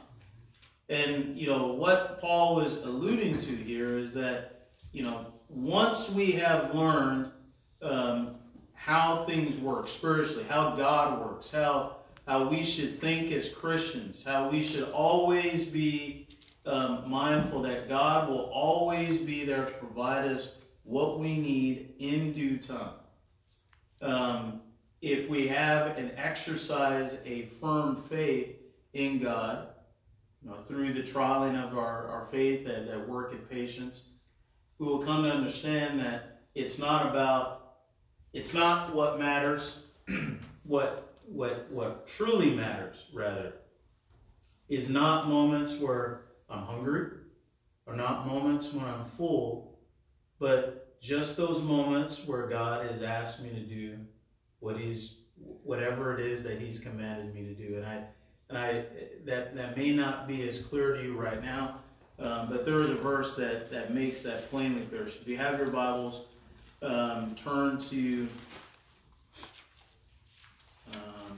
And, 0.90 1.38
you 1.38 1.48
know, 1.48 1.68
what 1.68 2.20
Paul 2.20 2.56
was 2.56 2.78
alluding 2.84 3.38
to 3.40 3.56
here 3.56 3.98
is 3.98 4.14
that, 4.14 4.68
you 4.92 5.04
know, 5.04 5.28
once 5.48 6.10
we 6.10 6.32
have 6.34 6.76
learned 6.76 7.32
um, 7.82 8.36
how 8.74 9.24
things 9.24 9.58
work 9.60 9.88
spiritually, 9.88 10.46
how 10.50 10.72
God 10.76 11.22
works, 11.22 11.50
how, 11.50 11.98
how 12.28 12.48
we 12.48 12.64
should 12.64 13.00
think 13.00 13.32
as 13.32 13.48
Christians, 13.48 14.24
how 14.24 14.50
we 14.50 14.62
should 14.62 14.90
always 14.92 15.66
be 15.66 16.28
um, 16.66 17.10
mindful 17.10 17.62
that 17.62 17.88
God 17.88 18.30
will 18.30 18.50
always 18.54 19.18
be 19.20 19.46
there 19.46 19.66
to 19.66 19.72
provide 19.72 20.26
us 20.26 20.56
what 20.84 21.20
we 21.20 21.38
need 21.38 21.94
in 22.00 22.34
due 22.34 22.58
time. 22.58 22.94
Um, 24.02 24.62
if 25.02 25.30
we 25.30 25.48
have 25.48 25.98
and 25.98 26.12
exercise 26.18 27.18
a 27.26 27.44
firm 27.44 27.96
faith 27.96 28.61
in 28.94 29.20
God, 29.20 29.68
you 30.44 30.50
know, 30.50 30.58
through 30.68 30.94
the 30.94 31.04
trialing 31.04 31.62
of 31.62 31.78
our, 31.78 32.08
our 32.08 32.26
faith 32.26 32.68
at, 32.68 32.88
at 32.88 33.08
work 33.08 33.32
and 33.32 33.50
patience, 33.50 34.04
we 34.80 34.88
will 34.88 35.00
come 35.00 35.24
to 35.24 35.32
understand 35.32 36.00
that 36.00 36.42
it's 36.56 36.80
not 36.80 37.08
about, 37.08 37.74
it's 38.34 38.54
not 38.54 38.96
what 38.96 39.20
matters, 39.20 39.80
what, 40.64 41.16
what, 41.26 41.72
what 41.72 42.08
truly 42.08 42.56
matters, 42.56 43.06
rather, 43.14 43.54
is 44.68 44.90
not 44.90 45.28
moments 45.28 45.78
where 45.78 46.24
I'm 46.50 46.64
hungry, 46.64 47.12
or 47.86 47.96
not 47.96 48.26
moments 48.26 48.74
when 48.74 48.86
I'm 48.86 49.06
full, 49.06 49.80
but 50.40 51.00
just 51.02 51.38
those 51.38 51.62
moments 51.62 52.26
where 52.26 52.48
God 52.48 52.86
has 52.86 53.02
asked 53.02 53.42
me 53.42 53.50
to 53.50 53.60
do 53.60 54.00
what 54.60 54.78
He's, 54.78 55.18
whatever 55.36 56.18
it 56.18 56.26
is 56.26 56.44
that 56.44 56.60
He's 56.60 56.80
commanded 56.80 57.34
me 57.34 57.44
to 57.44 57.54
do. 57.54 57.76
And 57.76 57.86
I, 57.86 58.04
and 58.52 58.60
I 58.60 58.84
that 59.26 59.56
that 59.56 59.78
may 59.78 59.92
not 59.92 60.28
be 60.28 60.48
as 60.48 60.60
clear 60.60 60.94
to 60.94 61.02
you 61.02 61.18
right 61.18 61.42
now, 61.42 61.80
um, 62.20 62.50
but 62.50 62.66
there 62.66 62.82
is 62.82 62.90
a 62.90 62.96
verse 62.96 63.36
that 63.36 63.72
that 63.72 63.94
makes 63.94 64.24
that 64.24 64.50
plainly 64.50 64.82
clear. 64.86 65.08
So 65.08 65.16
if 65.22 65.28
you 65.28 65.38
have 65.38 65.58
your 65.58 65.70
Bibles, 65.70 66.26
um, 66.82 67.34
turn 67.36 67.80
to 67.80 68.28
um, 70.94 71.38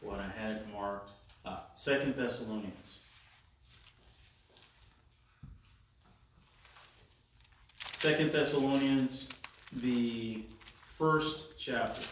what 0.00 0.20
I 0.20 0.28
had 0.38 0.56
it 0.56 0.66
marked, 0.72 1.10
uh, 1.46 1.60
Second 1.74 2.14
Thessalonians. 2.14 2.98
Second 7.94 8.32
Thessalonians, 8.32 9.28
the 9.72 10.42
first 10.96 11.58
chapter. 11.58 12.06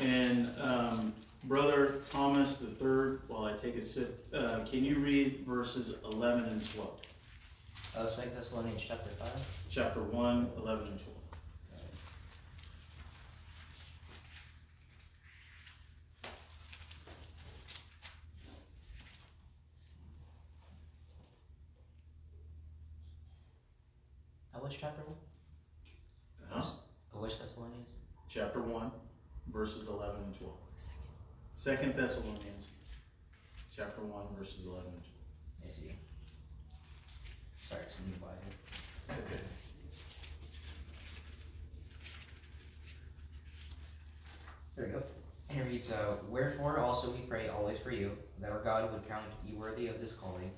And 0.00 0.48
um, 0.60 1.12
Brother 1.44 1.96
Thomas 2.10 2.56
the 2.56 2.66
third, 2.68 3.20
while 3.28 3.44
I 3.44 3.52
take 3.52 3.76
a 3.76 3.82
sip, 3.82 4.26
uh, 4.34 4.60
can 4.64 4.84
you 4.84 4.96
read 4.98 5.44
verses 5.46 5.96
11 6.04 6.44
and 6.44 6.74
12? 6.74 7.00
Oh, 7.98 8.08
Second 8.08 8.34
Thessalonians 8.34 8.82
chapter 8.86 9.10
five. 9.10 9.46
Chapter 9.68 10.00
1, 10.02 10.50
11 10.58 10.86
and 10.86 10.98
12. 11.00 11.16
Uh, 24.54 24.58
which 24.58 24.78
chapter 24.80 25.02
one? 25.02 25.16
Huh? 26.48 26.60
Uh, 27.14 27.20
which 27.20 27.38
Thessalonians? 27.38 27.90
Chapter 28.28 28.60
1, 28.60 28.90
verses 29.52 29.88
11 29.88 30.22
and 30.22 30.38
12. 30.38 30.52
Second 31.60 31.94
Thessalonians, 31.94 32.68
chapter 33.76 34.00
1, 34.00 34.22
verses 34.38 34.64
11 34.64 34.82
and 34.86 35.02
12. 35.02 35.62
I 35.62 35.68
see. 35.68 35.94
Sorry, 37.62 37.82
it's 37.82 37.98
a 37.98 38.08
new 38.08 38.16
Bible. 38.16 38.34
There 44.74 44.86
we 44.86 44.92
go. 44.92 45.02
And 45.50 45.60
it 45.60 45.64
reads, 45.64 45.92
uh, 45.92 46.16
Wherefore 46.30 46.78
also 46.78 47.10
we 47.10 47.18
pray 47.28 47.48
always 47.48 47.78
for 47.78 47.90
you, 47.90 48.12
that 48.40 48.50
our 48.50 48.64
God 48.64 48.90
would 48.90 49.06
count 49.06 49.26
you 49.46 49.58
worthy 49.58 49.88
of 49.88 50.00
this 50.00 50.14
calling, 50.14 50.50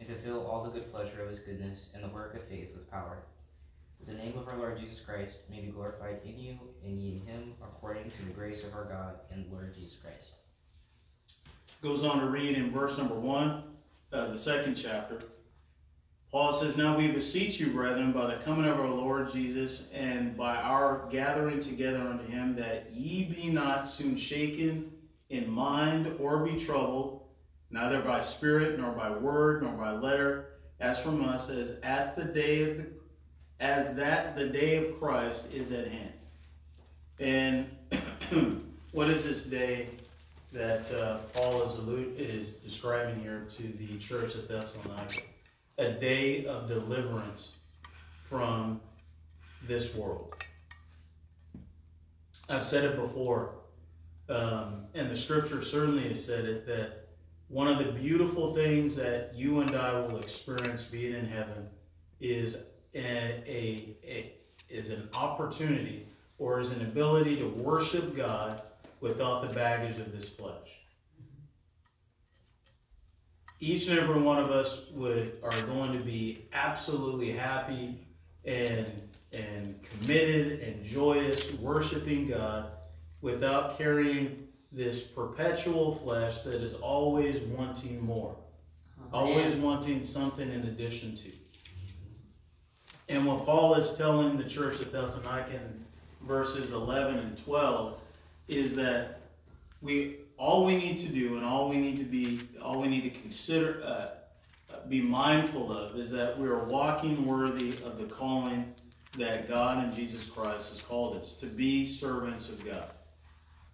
and 0.00 0.06
fulfill 0.06 0.46
all 0.46 0.64
the 0.64 0.70
good 0.70 0.92
pleasure 0.92 1.22
of 1.22 1.30
his 1.30 1.38
goodness 1.38 1.88
and 1.94 2.04
the 2.04 2.08
work 2.08 2.34
of 2.34 2.42
faith 2.48 2.68
with 2.74 2.90
power. 2.90 3.16
That 4.00 4.12
the 4.12 4.22
name 4.22 4.36
of 4.36 4.46
our 4.48 4.58
Lord 4.58 4.78
Jesus 4.78 5.00
Christ 5.00 5.38
may 5.50 5.62
be 5.62 5.68
glorified 5.68 6.20
in 6.26 6.38
you, 6.38 6.58
and 6.84 7.00
ye 7.00 7.22
in 7.22 7.26
him, 7.26 7.54
according 7.62 8.10
to 8.10 8.24
the 8.26 8.32
grace 8.32 8.62
of 8.64 8.74
our 8.74 8.84
God 8.84 9.14
and 9.30 9.50
Lord 9.50 9.74
Jesus 9.74 9.96
Christ. 9.96 10.34
Goes 11.82 12.04
on 12.04 12.20
to 12.20 12.26
read 12.26 12.54
in 12.54 12.70
verse 12.70 12.96
number 12.96 13.16
one, 13.16 13.64
uh, 14.12 14.28
the 14.28 14.36
second 14.36 14.76
chapter. 14.76 15.22
Paul 16.30 16.52
says, 16.52 16.76
Now 16.76 16.96
we 16.96 17.08
beseech 17.08 17.58
you, 17.58 17.72
brethren, 17.72 18.12
by 18.12 18.26
the 18.26 18.42
coming 18.42 18.70
of 18.70 18.78
our 18.78 18.88
Lord 18.88 19.32
Jesus, 19.32 19.88
and 19.92 20.36
by 20.36 20.56
our 20.56 21.08
gathering 21.10 21.58
together 21.58 21.98
unto 21.98 22.24
him, 22.24 22.54
that 22.54 22.90
ye 22.92 23.24
be 23.24 23.50
not 23.50 23.88
soon 23.88 24.16
shaken 24.16 24.92
in 25.28 25.50
mind 25.50 26.14
or 26.20 26.44
be 26.44 26.56
troubled, 26.56 27.22
neither 27.70 28.00
by 28.00 28.20
spirit, 28.20 28.78
nor 28.78 28.92
by 28.92 29.10
word, 29.10 29.62
nor 29.62 29.72
by 29.72 29.90
letter, 29.90 30.50
as 30.78 31.00
from 31.00 31.24
us, 31.24 31.50
as 31.50 31.80
at 31.82 32.14
the 32.14 32.24
day 32.24 32.62
of 32.62 32.76
the 32.76 32.86
as 33.62 33.94
that 33.94 34.36
the 34.36 34.48
day 34.48 34.76
of 34.76 34.98
Christ 34.98 35.52
is 35.54 35.70
at 35.70 35.86
hand. 35.86 36.12
And 37.20 37.70
what 38.92 39.08
is 39.08 39.24
this 39.24 39.44
day 39.44 39.86
that 40.52 40.92
uh, 40.92 41.18
Paul 41.32 41.62
is 41.62 41.78
allude, 41.78 42.14
is 42.18 42.54
describing 42.54 43.20
here 43.20 43.46
to 43.56 43.62
the 43.62 43.98
church 43.98 44.36
at 44.36 44.48
Thessalonica? 44.48 45.22
A 45.78 45.92
day 45.92 46.44
of 46.44 46.68
deliverance 46.68 47.52
from 48.18 48.80
this 49.66 49.94
world. 49.94 50.36
I've 52.48 52.64
said 52.64 52.84
it 52.84 52.96
before, 52.96 53.54
um, 54.28 54.84
and 54.94 55.10
the 55.10 55.16
scripture 55.16 55.62
certainly 55.62 56.08
has 56.08 56.22
said 56.22 56.44
it, 56.44 56.66
that 56.66 57.08
one 57.48 57.68
of 57.68 57.78
the 57.78 57.92
beautiful 57.92 58.52
things 58.52 58.94
that 58.96 59.32
you 59.34 59.60
and 59.60 59.74
I 59.74 59.98
will 60.00 60.18
experience 60.18 60.82
being 60.82 61.14
in 61.14 61.26
heaven 61.26 61.68
is 62.20 62.58
a, 62.94 62.98
a, 63.46 63.96
a 64.04 64.32
is 64.68 64.90
an 64.90 65.08
opportunity 65.14 66.06
or 66.38 66.60
is 66.60 66.72
an 66.72 66.82
ability 66.82 67.36
to 67.36 67.46
worship 67.48 68.16
God 68.16 68.62
without 69.02 69.46
the 69.46 69.52
baggage 69.52 69.98
of 69.98 70.12
this 70.12 70.28
flesh. 70.28 70.78
Each 73.60 73.88
and 73.88 73.98
every 73.98 74.20
one 74.20 74.38
of 74.38 74.50
us 74.50 74.84
would 74.92 75.38
are 75.42 75.66
going 75.66 75.92
to 75.92 75.98
be 75.98 76.46
absolutely 76.52 77.32
happy 77.32 77.98
and 78.44 78.90
and 79.32 79.78
committed 79.82 80.60
and 80.60 80.84
joyous 80.84 81.52
worshiping 81.54 82.28
God 82.28 82.66
without 83.20 83.78
carrying 83.78 84.48
this 84.72 85.02
perpetual 85.02 85.94
flesh 85.94 86.40
that 86.42 86.62
is 86.62 86.74
always 86.74 87.40
wanting 87.42 88.04
more, 88.04 88.36
always 89.12 89.54
wanting 89.54 90.02
something 90.02 90.50
in 90.50 90.62
addition 90.64 91.16
to. 91.16 91.32
And 93.08 93.26
what 93.26 93.44
Paul 93.44 93.74
is 93.74 93.96
telling 93.96 94.36
the 94.36 94.44
church 94.44 94.80
at 94.80 94.92
Thessalonica 94.92 95.54
in 95.54 95.84
verses 96.26 96.72
11 96.72 97.18
and 97.18 97.44
12 97.44 97.98
is 98.56 98.74
that 98.76 99.20
we 99.80 100.16
all 100.36 100.64
we 100.64 100.76
need 100.76 100.96
to 100.98 101.08
do 101.08 101.36
and 101.36 101.44
all 101.44 101.68
we 101.68 101.76
need 101.76 101.98
to 101.98 102.04
be 102.04 102.40
all 102.62 102.80
we 102.80 102.88
need 102.88 103.02
to 103.02 103.20
consider 103.20 103.82
uh, 103.84 104.08
be 104.88 105.00
mindful 105.00 105.72
of 105.72 105.96
is 105.98 106.10
that 106.10 106.38
we 106.38 106.48
are 106.48 106.64
walking 106.64 107.26
worthy 107.26 107.70
of 107.84 107.98
the 107.98 108.04
calling 108.04 108.74
that 109.18 109.48
God 109.48 109.84
and 109.84 109.94
Jesus 109.94 110.26
Christ 110.26 110.70
has 110.70 110.80
called 110.80 111.16
us 111.16 111.34
to 111.34 111.46
be 111.46 111.84
servants 111.84 112.48
of 112.48 112.64
God. 112.64 112.90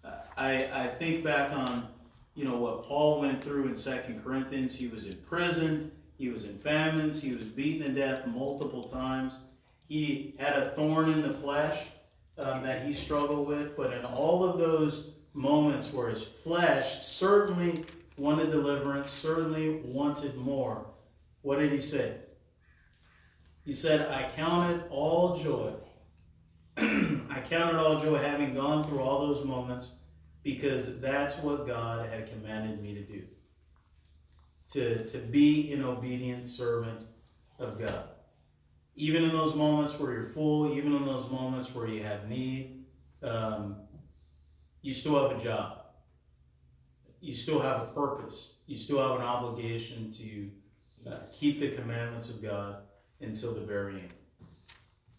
Uh, 0.03 0.11
I, 0.37 0.65
I 0.71 0.87
think 0.87 1.23
back 1.23 1.51
on 1.51 1.87
you 2.35 2.45
know 2.45 2.57
what 2.57 2.85
Paul 2.85 3.21
went 3.21 3.43
through 3.43 3.67
in 3.67 3.75
Second 3.75 4.23
Corinthians. 4.23 4.75
He 4.75 4.87
was 4.87 5.05
in 5.05 5.15
prison. 5.27 5.91
He 6.17 6.29
was 6.29 6.45
in 6.45 6.57
famines. 6.57 7.21
He 7.21 7.33
was 7.33 7.45
beaten 7.45 7.93
to 7.93 7.99
death 7.99 8.27
multiple 8.27 8.83
times. 8.83 9.33
He 9.87 10.35
had 10.39 10.55
a 10.57 10.69
thorn 10.71 11.09
in 11.09 11.21
the 11.21 11.33
flesh 11.33 11.87
um, 12.39 12.63
that 12.63 12.85
he 12.85 12.93
struggled 12.93 13.47
with. 13.47 13.75
But 13.75 13.93
in 13.93 14.05
all 14.05 14.43
of 14.43 14.57
those 14.57 15.11
moments 15.33 15.93
where 15.93 16.09
his 16.09 16.23
flesh 16.23 17.05
certainly 17.05 17.85
wanted 18.17 18.51
deliverance, 18.51 19.09
certainly 19.09 19.81
wanted 19.83 20.35
more, 20.35 20.85
what 21.41 21.59
did 21.59 21.71
he 21.71 21.81
say? 21.81 22.15
He 23.63 23.73
said, 23.73 24.09
I 24.11 24.29
counted 24.35 24.83
all 24.89 25.35
joy. 25.35 25.73
I 26.77 27.41
counted 27.49 27.79
all 27.79 27.99
joy 27.99 28.17
having 28.17 28.55
gone 28.55 28.83
through 28.83 29.01
all 29.01 29.27
those 29.27 29.45
moments 29.45 29.91
because 30.43 30.99
that's 30.99 31.37
what 31.37 31.67
God 31.67 32.09
had 32.09 32.31
commanded 32.31 32.81
me 32.81 32.93
to 32.95 33.01
do 33.01 33.23
to, 34.71 35.05
to 35.05 35.17
be 35.17 35.73
an 35.73 35.83
obedient 35.83 36.47
servant 36.47 37.01
of 37.57 37.79
God. 37.79 38.09
Even 38.99 39.23
in 39.23 39.29
those 39.29 39.55
moments 39.55 39.97
where 39.97 40.11
you're 40.11 40.25
full, 40.25 40.75
even 40.75 40.93
in 40.93 41.05
those 41.05 41.31
moments 41.31 41.73
where 41.73 41.87
you 41.87 42.03
have 42.03 42.27
need, 42.27 42.83
um, 43.23 43.77
you 44.81 44.93
still 44.93 45.15
have 45.23 45.39
a 45.39 45.41
job. 45.41 45.83
You 47.21 47.33
still 47.33 47.61
have 47.61 47.81
a 47.81 47.85
purpose. 47.85 48.55
You 48.67 48.75
still 48.75 48.99
have 48.99 49.17
an 49.17 49.25
obligation 49.25 50.11
to 50.11 51.09
uh, 51.09 51.19
keep 51.33 51.61
the 51.61 51.71
commandments 51.71 52.29
of 52.29 52.41
God 52.41 52.79
until 53.21 53.53
the 53.53 53.61
very 53.61 54.03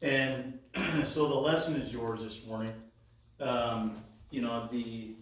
end. 0.03 0.59
And 0.75 1.07
so 1.07 1.27
the 1.29 1.35
lesson 1.35 1.77
is 1.77 1.91
yours 1.91 2.23
this 2.23 2.45
morning. 2.47 2.75
Um, 3.41 3.97
you 4.31 4.43
know, 4.43 4.69
the 4.71 5.15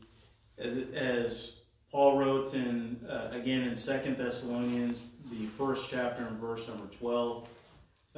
as, 0.59 0.79
as 0.95 1.61
Paul 1.93 2.19
wrote 2.19 2.55
in 2.55 3.07
uh, 3.09 3.29
again 3.31 3.63
in 3.63 3.77
Second 3.77 4.19
Thessalonians, 4.19 5.11
the 5.31 5.47
first 5.47 5.89
chapter 5.89 6.27
and 6.27 6.41
verse 6.41 6.67
number 6.67 6.87
twelve. 6.87 7.49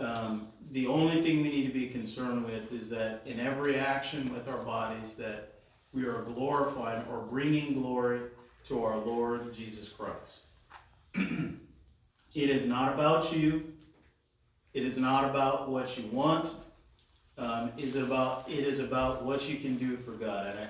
Um, 0.00 0.48
the 0.70 0.86
only 0.86 1.20
thing 1.20 1.42
we 1.42 1.50
need 1.50 1.66
to 1.66 1.72
be 1.72 1.88
concerned 1.88 2.44
with 2.44 2.72
is 2.72 2.88
that 2.90 3.22
in 3.26 3.38
every 3.38 3.76
action 3.76 4.32
with 4.32 4.48
our 4.48 4.62
bodies, 4.62 5.14
that 5.14 5.54
we 5.92 6.04
are 6.04 6.22
glorifying 6.22 7.04
or 7.10 7.18
bringing 7.18 7.80
glory 7.80 8.20
to 8.64 8.82
our 8.82 8.96
Lord 8.98 9.52
Jesus 9.52 9.88
Christ. 9.90 10.40
it 11.14 11.60
is 12.34 12.66
not 12.66 12.94
about 12.94 13.32
you. 13.32 13.72
It 14.72 14.84
is 14.84 14.96
not 14.96 15.28
about 15.28 15.68
what 15.68 15.98
you 15.98 16.04
want. 16.10 16.50
Um, 17.36 17.72
is 17.76 17.96
about 17.96 18.44
it 18.48 18.60
is 18.60 18.80
about 18.80 19.24
what 19.24 19.48
you 19.48 19.56
can 19.56 19.76
do 19.76 19.96
for 19.96 20.12
God. 20.12 20.46
And 20.46 20.58
I, 20.58 20.68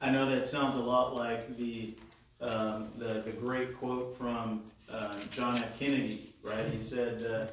I 0.08 0.10
know 0.10 0.28
that 0.30 0.46
sounds 0.46 0.76
a 0.76 0.80
lot 0.80 1.14
like 1.14 1.56
the 1.56 1.94
um, 2.40 2.90
the, 2.98 3.22
the 3.24 3.32
great 3.32 3.78
quote 3.78 4.16
from 4.16 4.62
uh, 4.92 5.14
John 5.30 5.56
F. 5.56 5.78
Kennedy, 5.78 6.32
right? 6.42 6.66
He 6.68 6.80
said, 6.80 7.22
uh, 7.24 7.46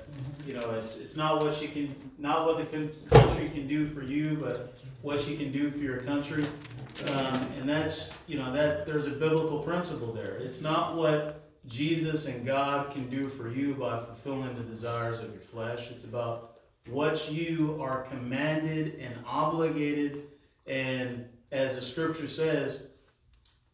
you 0.46 0.54
know, 0.54 0.72
it's, 0.72 0.98
it's 0.98 1.15
not 1.15 1.43
what 1.43 1.62
you 1.62 1.67
can, 1.69 1.96
not 2.17 2.46
what 2.46 2.58
the 2.58 2.89
country 3.10 3.50
can 3.50 3.67
do 3.67 3.86
for 3.86 4.04
you, 4.04 4.38
but 4.39 4.76
what 5.02 5.28
you 5.28 5.38
can 5.38 5.52
do 5.52 5.69
for 5.69 5.80
your 5.80 5.98
country. 5.98 6.46
Um, 7.12 7.48
and 7.58 7.67
that's, 7.67 8.19
you 8.28 8.38
know, 8.38 8.52
that 8.54 8.86
there's 8.86 9.06
a 9.06 9.12
biblical 9.12 9.60
principle 9.60 10.13
there. 10.13 10.36
It's 10.36 10.62
not 10.62 10.96
what 10.96 11.50
Jesus 11.65 12.28
and 12.28 12.46
God 12.46 12.91
can 12.91 13.10
do 13.10 13.28
for 13.28 13.50
you 13.50 13.74
by 13.74 13.98
fulfilling 13.98 14.54
the 14.56 14.63
desires 14.63 15.19
of 15.19 15.32
your 15.32 15.41
flesh. 15.41 15.89
It's 15.91 16.04
about 16.04 16.58
what 16.89 17.32
you 17.32 17.82
are 17.82 18.04
commanded 18.04 19.00
and 19.00 19.15
obligated, 19.26 20.24
and 20.67 21.26
as 21.52 21.76
the 21.76 21.82
scripture 21.82 22.28
says, 22.28 22.88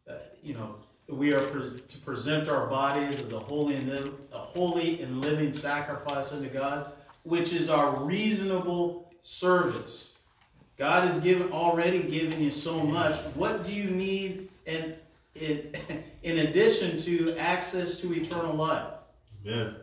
uh, 0.07 0.13
you 0.43 0.53
know, 0.53 0.75
we 1.09 1.33
are 1.33 1.41
pres- 1.41 1.81
to 1.81 1.97
present 1.99 2.47
our 2.47 2.67
bodies 2.67 3.19
as 3.19 3.31
a 3.31 3.39
holy 3.39 3.75
and 3.75 3.89
li- 3.89 4.11
a 4.31 4.37
holy 4.37 5.01
and 5.01 5.21
living 5.21 5.51
sacrifice 5.51 6.31
unto 6.31 6.49
God, 6.49 6.91
which 7.23 7.53
is 7.53 7.69
our 7.69 7.95
reasonable 8.03 9.11
service. 9.21 10.13
God 10.77 11.07
has 11.07 11.19
given 11.19 11.51
already 11.51 12.03
given 12.03 12.41
you 12.41 12.51
so 12.51 12.79
much. 12.79 13.15
What 13.35 13.65
do 13.65 13.73
you 13.73 13.89
need 13.89 14.49
and 14.65 14.95
in, 15.35 15.73
in 16.23 16.39
addition 16.39 16.97
to 16.99 17.35
access 17.37 17.99
to 18.01 18.13
eternal 18.13 18.55
life? 18.55 18.87
Amen. 19.45 19.75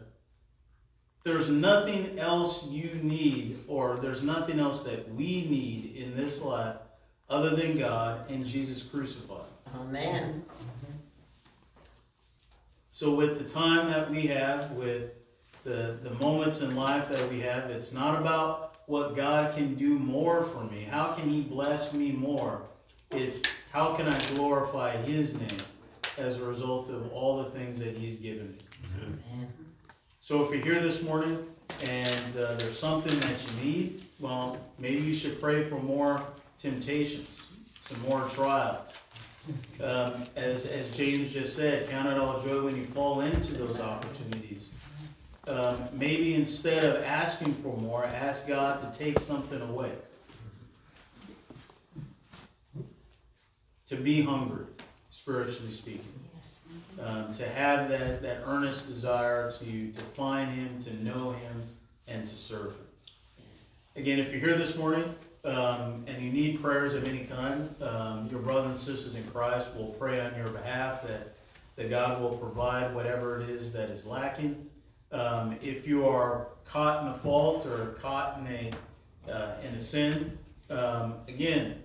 There's 1.25 1.49
nothing 1.49 2.19
else 2.21 2.69
you 2.69 3.01
need, 3.03 3.57
or 3.67 3.97
there's 3.97 4.23
nothing 4.23 4.61
else 4.61 4.85
that 4.85 5.12
we 5.12 5.45
need 5.51 5.97
in 5.97 6.17
this 6.17 6.41
life 6.41 6.77
other 7.29 7.57
than 7.57 7.77
God 7.77 8.31
and 8.31 8.47
Jesus 8.47 8.83
crucified. 8.83 9.41
Amen. 9.75 10.45
So 12.97 13.13
with 13.13 13.37
the 13.37 13.45
time 13.45 13.91
that 13.91 14.11
we 14.11 14.27
have, 14.29 14.71
with 14.71 15.11
the, 15.65 15.99
the 16.03 16.13
moments 16.25 16.63
in 16.63 16.75
life 16.75 17.11
that 17.11 17.31
we 17.31 17.41
have, 17.41 17.69
it's 17.69 17.93
not 17.93 18.19
about 18.19 18.77
what 18.87 19.15
God 19.15 19.55
can 19.55 19.75
do 19.75 19.99
more 19.99 20.43
for 20.43 20.65
me. 20.65 20.85
How 20.85 21.13
can 21.13 21.29
He 21.29 21.43
bless 21.43 21.93
me 21.93 22.11
more? 22.11 22.63
It's 23.11 23.43
how 23.71 23.93
can 23.93 24.09
I 24.09 24.19
glorify 24.29 24.97
His 24.97 25.39
name 25.39 25.59
as 26.17 26.39
a 26.39 26.45
result 26.47 26.89
of 26.89 27.13
all 27.13 27.37
the 27.37 27.51
things 27.51 27.79
that 27.81 27.99
He's 27.99 28.19
given 28.19 28.53
me. 28.53 28.59
Amen. 29.05 29.53
So 30.19 30.43
if 30.43 30.51
you're 30.51 30.65
here 30.65 30.81
this 30.81 31.03
morning 31.03 31.47
and 31.87 32.39
uh, 32.39 32.55
there's 32.55 32.79
something 32.79 33.13
that 33.21 33.45
you 33.47 33.63
need, 33.63 34.07
well, 34.21 34.57
maybe 34.79 35.03
you 35.03 35.13
should 35.13 35.39
pray 35.39 35.65
for 35.65 35.79
more 35.79 36.23
temptations, 36.57 37.43
some 37.87 38.01
more 38.09 38.27
trials. 38.31 38.79
Um, 39.83 40.27
as, 40.35 40.67
as 40.67 40.91
James 40.91 41.33
just 41.33 41.57
said, 41.57 41.89
count 41.91 42.09
it 42.09 42.19
all 42.19 42.43
joy 42.43 42.65
when 42.65 42.77
you 42.77 42.85
fall 42.85 43.21
into 43.21 43.55
those 43.55 43.79
opportunities. 43.79 44.67
Um, 45.47 45.81
maybe 45.93 46.35
instead 46.35 46.83
of 46.85 47.03
asking 47.05 47.55
for 47.55 47.77
more, 47.77 48.05
ask 48.05 48.49
God 48.49 48.81
to 48.81 48.99
take 48.99 49.21
something 49.21 49.61
away. 49.61 49.93
To 53.87 53.97
be 53.97 54.23
hungry, 54.23 54.67
spiritually 55.11 55.71
speaking. 55.71 56.05
Um, 57.01 57.33
to 57.35 57.49
have 57.49 57.89
that, 57.91 58.23
that 58.23 58.39
earnest 58.47 58.89
desire 58.89 59.53
to, 59.53 59.93
to 59.93 60.01
find 60.01 60.51
Him, 60.51 60.81
to 60.81 61.05
know 61.05 61.33
Him, 61.33 61.63
and 62.09 62.27
to 62.27 62.35
serve 62.35 62.73
Him. 62.73 62.87
Again, 63.95 64.19
if 64.19 64.33
you're 64.33 64.41
here 64.41 64.57
this 64.57 64.77
morning 64.77 65.15
um, 65.47 66.05
and 66.09 66.23
you 66.23 66.33
need 66.33 66.61
prayers 66.61 66.93
of 66.95 67.07
any 67.07 67.25
kind, 67.25 67.73
um, 67.81 68.27
your 68.29 68.41
brothers 68.41 68.67
and 68.67 68.77
sisters 68.77 69.15
in 69.15 69.23
Christ 69.31 69.69
will 69.77 69.95
pray 69.99 70.21
on 70.21 70.37
your 70.37 70.49
behalf 70.49 71.03
that, 71.07 71.37
that 71.77 71.89
God 71.89 72.21
will 72.21 72.37
provide 72.37 72.93
whatever 72.93 73.41
it 73.41 73.49
is 73.49 73.73
that 73.73 73.89
is 73.89 74.05
lacking. 74.05 74.69
Um, 75.13 75.57
if 75.63 75.87
you 75.87 76.09
are 76.09 76.49
caught 76.65 77.03
in 77.03 77.13
a 77.13 77.17
fault 77.17 77.65
or 77.65 77.97
caught 78.01 78.41
in 78.41 78.47
a, 79.29 79.33
uh, 79.33 79.55
in 79.63 79.75
a 79.75 79.81
sin, 79.81 80.37
um, 80.69 81.15
again, 81.29 81.81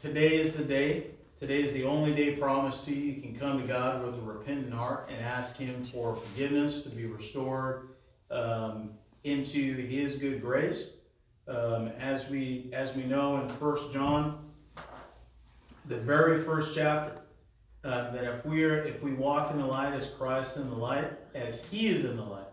today 0.00 0.40
is 0.40 0.54
the 0.54 0.64
day. 0.64 1.06
Today 1.38 1.62
is 1.62 1.72
the 1.72 1.84
only 1.84 2.12
day 2.12 2.34
promised 2.34 2.84
to 2.86 2.92
you. 2.92 3.12
You 3.12 3.22
can 3.22 3.36
come 3.36 3.60
to 3.60 3.66
God 3.66 4.04
with 4.04 4.18
a 4.18 4.22
repentant 4.22 4.74
heart 4.74 5.08
and 5.08 5.24
ask 5.24 5.56
Him 5.56 5.84
for 5.84 6.16
forgiveness 6.16 6.82
to 6.82 6.88
be 6.88 7.06
restored 7.06 7.90
um, 8.28 8.90
into 9.22 9.76
His 9.76 10.16
good 10.16 10.42
grace. 10.42 10.86
Um, 11.48 11.88
as 11.98 12.28
we 12.28 12.68
as 12.74 12.94
we 12.94 13.04
know 13.04 13.40
in 13.40 13.48
First 13.48 13.92
John, 13.92 14.38
the 15.86 15.96
very 15.96 16.42
first 16.42 16.74
chapter, 16.74 17.22
uh, 17.84 18.10
that 18.10 18.24
if 18.24 18.44
we 18.44 18.64
are 18.64 18.84
if 18.84 19.02
we 19.02 19.14
walk 19.14 19.50
in 19.50 19.58
the 19.58 19.66
light 19.66 19.94
as 19.94 20.10
Christ 20.10 20.58
in 20.58 20.68
the 20.68 20.76
light, 20.76 21.10
as 21.34 21.64
He 21.64 21.88
is 21.88 22.04
in 22.04 22.16
the 22.16 22.22
light, 22.22 22.52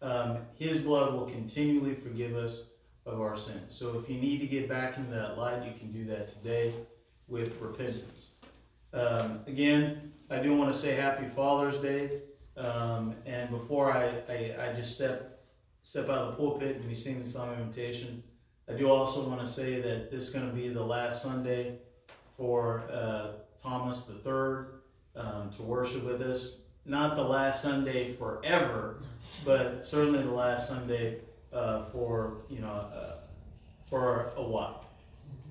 um, 0.00 0.38
His 0.54 0.78
blood 0.78 1.12
will 1.12 1.26
continually 1.26 1.94
forgive 1.94 2.34
us 2.34 2.64
of 3.04 3.20
our 3.20 3.36
sins. 3.36 3.74
So 3.74 3.98
if 3.98 4.08
you 4.08 4.18
need 4.18 4.38
to 4.38 4.46
get 4.46 4.68
back 4.68 4.96
into 4.96 5.10
that 5.10 5.36
light, 5.36 5.64
you 5.64 5.72
can 5.78 5.92
do 5.92 6.04
that 6.06 6.28
today 6.28 6.72
with 7.28 7.60
repentance. 7.60 8.30
Um, 8.94 9.40
again, 9.46 10.12
I 10.30 10.38
do 10.38 10.56
want 10.56 10.72
to 10.72 10.78
say 10.78 10.94
Happy 10.94 11.26
Father's 11.26 11.78
Day. 11.78 12.22
Um, 12.56 13.14
and 13.26 13.50
before 13.50 13.90
I, 13.90 14.10
I, 14.28 14.56
I 14.68 14.72
just 14.74 14.94
step 14.94 15.31
step 15.82 16.08
out 16.08 16.18
of 16.18 16.26
the 16.28 16.36
pulpit 16.36 16.76
and 16.76 16.88
we 16.88 16.94
sing 16.94 17.18
the 17.18 17.26
song 17.26 17.52
of 17.52 17.60
invitation, 17.60 18.22
I 18.68 18.72
do 18.72 18.88
also 18.88 19.28
want 19.28 19.40
to 19.40 19.46
say 19.46 19.80
that 19.80 20.10
this 20.10 20.24
is 20.24 20.30
going 20.30 20.48
to 20.48 20.54
be 20.54 20.68
the 20.68 20.82
last 20.82 21.22
Sunday 21.22 21.78
for 22.30 22.84
uh, 22.90 23.32
Thomas 23.60 24.02
the 24.02 24.14
Third 24.14 24.80
um, 25.16 25.50
to 25.56 25.62
worship 25.62 26.04
with 26.04 26.22
us. 26.22 26.52
Not 26.84 27.16
the 27.16 27.22
last 27.22 27.62
Sunday 27.62 28.08
forever, 28.08 29.00
but 29.44 29.84
certainly 29.84 30.22
the 30.22 30.30
last 30.30 30.68
Sunday 30.68 31.18
uh, 31.52 31.82
for 31.82 32.38
you 32.48 32.60
know 32.60 32.68
uh, 32.68 33.16
for 33.88 34.32
a 34.36 34.42
while. 34.42 34.84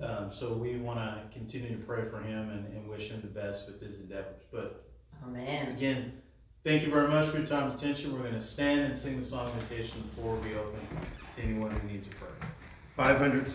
Um, 0.00 0.32
so 0.32 0.52
we 0.52 0.76
want 0.76 0.98
to 0.98 1.22
continue 1.32 1.76
to 1.76 1.82
pray 1.84 2.04
for 2.10 2.20
him 2.20 2.50
and, 2.50 2.66
and 2.74 2.88
wish 2.88 3.10
him 3.10 3.20
the 3.20 3.28
best 3.28 3.66
with 3.66 3.80
his 3.80 4.00
endeavors. 4.00 4.42
But 4.50 4.84
Amen. 5.24 5.68
again, 5.68 6.21
thank 6.64 6.82
you 6.82 6.90
very 6.90 7.08
much 7.08 7.26
for 7.26 7.38
your 7.38 7.46
time 7.46 7.70
and 7.70 7.74
attention. 7.74 8.12
We're 8.12 8.20
going 8.20 8.34
to 8.34 8.40
stand 8.40 8.80
and 8.80 8.96
sing 8.96 9.16
the 9.16 9.22
song 9.22 9.48
of 9.48 9.54
invitation 9.54 10.00
before 10.02 10.34
we 10.36 10.54
open 10.54 10.80
to 11.36 11.42
anyone 11.42 11.70
who 11.70 11.88
needs 11.88 12.06
a 12.06 12.10
prayer. 12.10 12.32
Five 12.96 13.18
hundred 13.18 13.48